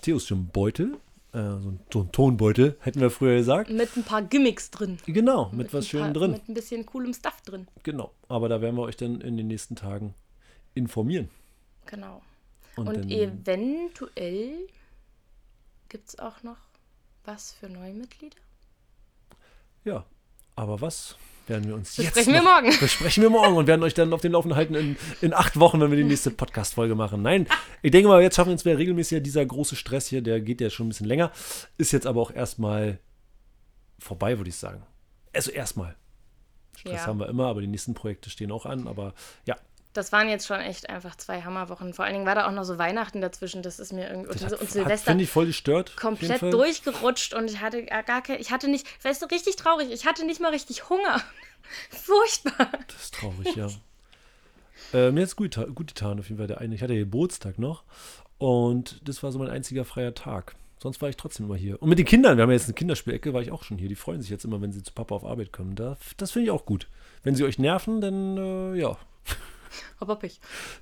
Theos 0.01 0.27
schon 0.27 0.47
Beutel, 0.47 0.97
äh, 1.33 1.39
so, 1.59 2.01
ein, 2.01 2.13
Tonbeutel, 2.13 2.77
hätten 2.81 3.01
wir 3.01 3.11
früher 3.11 3.37
gesagt. 3.37 3.71
Mit 3.71 3.97
ein 3.97 4.05
paar 4.05 4.23
Gimmicks 4.23 4.71
drin. 4.71 4.99
Genau, 5.07 5.47
mit, 5.47 5.59
mit 5.59 5.75
was 5.75 5.89
Schönem 5.89 6.13
drin. 6.13 6.33
Mit 6.33 6.49
ein 6.49 6.55
bisschen 6.55 6.85
coolem 6.87 7.15
Stuff 7.15 7.41
drin. 7.43 7.67
Genau, 7.83 8.13
aber 8.29 8.49
da 8.49 8.61
werden 8.61 8.77
wir 8.77 8.83
euch 8.83 8.97
dann 8.97 9.21
in 9.21 9.37
den 9.37 9.47
nächsten 9.47 9.77
Tagen 9.77 10.15
informieren. 10.75 11.31
Genau. 11.87 12.23
Und, 12.77 12.89
Und 12.89 13.11
eventuell 13.11 14.67
gibt 15.89 16.09
es 16.09 16.19
auch 16.19 16.43
noch 16.43 16.57
was 17.25 17.53
für 17.53 17.69
neue 17.69 17.93
Mitglieder? 17.93 18.37
Ja, 19.85 20.05
aber 20.57 20.81
was 20.81 21.17
werden 21.53 21.69
wir 21.69 21.75
uns 21.75 21.95
besprechen 21.95 22.35
jetzt 22.35 22.45
wir 22.45 22.51
morgen. 22.51 22.75
besprechen 22.81 23.23
wir 23.23 23.31
morgen 23.31 23.57
und 23.57 23.67
werden 23.67 23.83
euch 23.83 23.95
dann 23.95 24.13
auf 24.13 24.23
den 24.23 24.33
Laufen 24.33 24.57
halten 24.57 24.75
in, 24.75 24.97
in 25.21 25.35
acht 25.35 25.61
Wochen, 25.61 25.81
wenn 25.81 25.91
wir 25.91 25.99
die 25.99 26.05
nächste 26.05 26.31
Podcast-Folge 26.31 26.95
machen. 26.95 27.23
Nein, 27.23 27.47
ich 27.83 27.91
denke 27.91 28.09
mal, 28.09 28.23
jetzt 28.23 28.37
schaffen 28.37 28.49
wir 28.49 28.55
uns 28.55 28.65
wieder 28.65 28.79
regelmäßig. 28.79 29.23
Dieser 29.23 29.45
große 29.45 29.77
Stress 29.77 30.07
hier, 30.07 30.23
der 30.23 30.41
geht 30.41 30.61
ja 30.61 30.71
schon 30.71 30.87
ein 30.87 30.89
bisschen 30.89 31.07
länger. 31.07 31.31
Ist 31.77 31.93
jetzt 31.93 32.07
aber 32.07 32.21
auch 32.21 32.35
erstmal 32.35 32.99
vorbei, 33.99 34.39
würde 34.39 34.49
ich 34.49 34.57
sagen. 34.57 34.83
Also 35.35 35.51
erstmal. 35.51 35.97
Stress 36.77 37.03
ja. 37.03 37.07
haben 37.07 37.21
wir 37.21 37.29
immer, 37.29 37.47
aber 37.47 37.61
die 37.61 37.67
nächsten 37.67 37.95
Projekte 37.95 38.31
stehen 38.31 38.51
auch 38.51 38.65
an. 38.65 38.89
Aber 38.89 39.15
ja, 39.47 39.57
das 39.93 40.13
waren 40.13 40.29
jetzt 40.29 40.47
schon 40.47 40.61
echt 40.61 40.89
einfach 40.89 41.17
zwei 41.17 41.43
Hammerwochen. 41.43 41.95
Vor 41.95 42.05
allen 42.05 42.15
Dingen 42.15 42.27
war 42.27 42.35
da 42.35 42.47
auch 42.47 42.53
noch 42.53 42.65
so 42.65 42.79
Weihnachten 42.79 43.21
dazwischen. 43.21 43.63
Das 43.63 43.79
ist 43.79 43.93
mir 43.93 44.09
irgendwie. 44.09 44.33
Das 44.33 44.43
Und, 44.43 44.47
hat, 44.47 44.53
und 44.55 44.67
hat, 44.67 44.73
Silvester 44.73 45.11
finde 45.11 45.25
ich, 45.25 45.31
voll 45.31 45.47
gestört. 45.47 45.97
komplett 45.97 46.43
durchgerutscht 46.43 47.35
und 47.35 47.51
ich 47.51 47.61
hatte 47.61 47.85
gar 47.85 48.03
gar 48.03 48.23
kein, 48.23 48.41
ich 48.41 48.51
hatte 48.51 48.69
nicht, 48.69 48.87
weißt 49.05 49.23
du, 49.23 49.27
richtig 49.27 49.57
traurig, 49.57 49.91
ich 49.91 50.07
hatte 50.07 50.25
nicht 50.25 50.41
mal 50.41 50.51
richtig 50.51 50.89
Hunger. 50.89 51.21
Furchtbar. 51.91 52.71
Das 52.87 53.03
ist 53.05 53.15
traurig, 53.15 53.55
ja. 53.55 53.69
äh, 54.93 55.11
mir 55.11 55.23
hat 55.23 55.29
es 55.29 55.37
gut, 55.37 55.57
gut 55.75 55.89
getan, 55.89 56.19
auf 56.19 56.29
jeden 56.29 56.39
Fall. 56.39 56.47
Der 56.47 56.61
eine. 56.61 56.75
Ich 56.75 56.83
hatte 56.83 56.97
Geburtstag 56.97 57.59
noch 57.59 57.85
und 58.39 59.01
das 59.07 59.23
war 59.23 59.31
so 59.33 59.39
mein 59.39 59.51
einziger 59.51 59.85
freier 59.85 60.15
Tag. 60.15 60.55
Sonst 60.83 61.01
war 61.01 61.09
ich 61.09 61.17
trotzdem 61.17 61.47
immer 61.47 61.55
hier. 61.55 61.81
Und 61.81 61.89
mit 61.91 61.99
den 62.01 62.07
Kindern, 62.07 62.37
wir 62.37 62.43
haben 62.43 62.51
ja 62.51 62.57
jetzt 62.57 62.65
eine 62.65 62.75
Kinderspielecke, 62.75 63.33
war 63.33 63.41
ich 63.41 63.53
auch 63.53 63.63
schon 63.63 63.79
hier. 63.79 63.89
Die 63.89 63.95
freuen 63.95 64.21
sich 64.21 64.31
jetzt 64.31 64.45
immer, 64.45 64.61
wenn 64.61 64.73
sie 64.73 64.83
zu 64.83 64.93
Papa 64.93 65.15
auf 65.15 65.25
Arbeit 65.25 65.53
kommen. 65.53 65.77
Da, 65.77 65.97
das 66.17 66.33
finde 66.33 66.47
ich 66.47 66.51
auch 66.51 66.67
gut. 66.67 66.89
Wenn 67.23 67.37
sie 67.37 67.45
euch 67.45 67.61
nerven, 67.61 68.01
dann 68.01 68.37
äh, 68.37 68.75
ja. 68.81 68.99
Hopp, 70.01 70.09
hopp, 70.09 70.25
ich. 70.25 70.41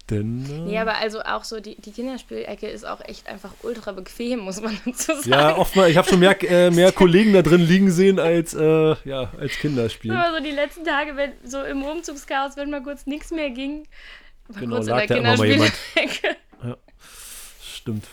Dann, 0.09 0.45
äh, 0.51 0.53
Nee, 0.71 0.79
aber 0.79 0.97
also 0.99 1.23
auch 1.23 1.45
so, 1.45 1.61
die, 1.61 1.77
die 1.81 1.93
Kinderspielecke 1.93 2.69
ist 2.69 2.85
auch 2.85 3.01
echt 3.01 3.29
einfach 3.29 3.53
ultra 3.63 3.93
bequem, 3.93 4.41
muss 4.41 4.61
man 4.61 4.79
dazu 4.87 5.15
sagen. 5.15 5.31
ja, 5.31 5.57
oftmals, 5.57 5.91
ich 5.91 5.97
habe 5.97 6.09
schon 6.09 6.21
mehr, 6.21 6.37
äh, 6.51 6.71
mehr 6.71 6.93
Kollegen 7.01 7.33
da 7.33 7.43
drin 7.43 7.61
liegen 7.61 7.91
sehen 7.91 8.19
als, 8.19 8.55
äh, 8.55 8.95
ja, 9.05 9.31
als 9.39 9.53
Kinderspiel. 9.59 10.13
Aber 10.13 10.37
so 10.39 10.43
die 10.45 10.51
letzten 10.53 10.85
Tage, 10.85 11.17
wenn 11.17 11.33
so 11.45 11.63
im 11.63 11.83
Umzugschaos, 11.83 12.57
wenn 12.57 12.71
mal 12.71 12.83
kurz 12.83 13.07
nichts 13.07 13.31
mehr 13.31 13.51
ging, 13.51 13.87
mal 14.49 14.61
Genau, 14.61 14.77
kurz 14.77 14.89
lag 14.89 15.03
in 15.03 15.09
der. 15.09 15.37
Kinderspielecke. 15.37 16.37
Stimmt. 17.63 18.07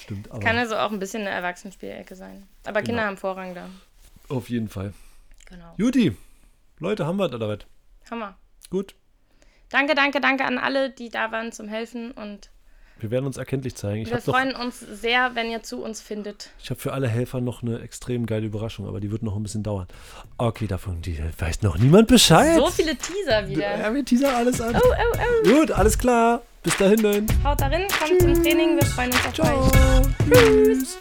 Stimmt, 0.00 0.30
aber 0.30 0.40
Kann 0.40 0.56
also 0.56 0.76
auch 0.76 0.90
ein 0.90 0.98
bisschen 0.98 1.22
eine 1.22 1.30
Erwachsenenspielecke 1.30 2.14
sein. 2.16 2.48
Aber 2.64 2.80
Kinder 2.80 3.02
Genau. 3.02 3.08
haben 3.08 3.16
Vorrang 3.18 3.54
da. 3.54 3.68
auf 4.30 4.48
jeden 4.48 4.68
Fall. 4.70 4.94
Genau. 5.46 5.74
Juti, 5.76 6.16
Leute, 6.78 7.04
haben 7.06 7.16
wir 7.18 7.30
was? 7.30 7.58
Hammer. 8.10 8.36
Gut. 8.70 8.94
Danke, 9.70 9.94
danke, 9.94 10.20
danke 10.20 10.44
an 10.44 10.58
alle, 10.58 10.90
die 10.90 11.10
da 11.10 11.30
waren 11.30 11.52
zum 11.52 11.68
Helfen 11.68 12.10
und 12.12 12.50
Wir 13.00 13.10
werden 13.10 13.26
uns 13.26 13.36
erkenntlich 13.36 13.74
zeigen. 13.76 14.02
Ich 14.02 14.08
wir 14.08 14.16
habe 14.16 14.26
noch 14.26 14.34
freuen 14.34 14.54
uns 14.54 14.80
sehr, 14.80 15.34
wenn 15.34 15.50
ihr 15.50 15.62
zu 15.62 15.82
uns 15.82 16.00
findet. 16.00 16.50
Ich 16.62 16.70
habe 16.70 16.80
für 16.80 16.92
alle 16.92 17.06
Helfer 17.08 17.40
noch 17.40 17.62
eine 17.62 17.80
extrem 17.80 18.26
geile 18.26 18.46
Überraschung, 18.46 18.88
aber 18.88 18.98
die 19.00 19.10
wird 19.10 19.22
noch 19.22 19.36
ein 19.36 19.42
bisschen 19.42 19.62
dauern. 19.62 19.86
Okay, 20.38 20.66
davon 20.66 21.02
die, 21.02 21.18
weiß 21.38 21.62
noch 21.62 21.78
niemand 21.78 22.08
Bescheid. 22.08 22.56
So 22.56 22.68
viele 22.68 22.96
Teaser 22.96 23.46
wieder. 23.48 23.78
Ja, 23.78 23.94
wir 23.94 24.04
teasern 24.04 24.34
alles 24.34 24.60
an. 24.60 24.74
Oh, 24.74 24.80
oh, 24.82 25.18
oh. 25.18 25.48
Gut, 25.48 25.70
alles 25.70 25.98
klar. 25.98 26.42
Bis 26.62 26.76
dahin 26.76 27.02
dann. 27.02 27.26
Haut 27.44 27.60
darin, 27.60 27.86
kommt 27.88 28.20
zum 28.20 28.42
Training, 28.42 28.76
wir 28.76 28.86
freuen 28.86 29.12
uns 29.12 29.20
auf 29.20 29.38
euch. 29.38 29.72
Ciao. 29.72 30.02
Tschüss. 30.28 30.98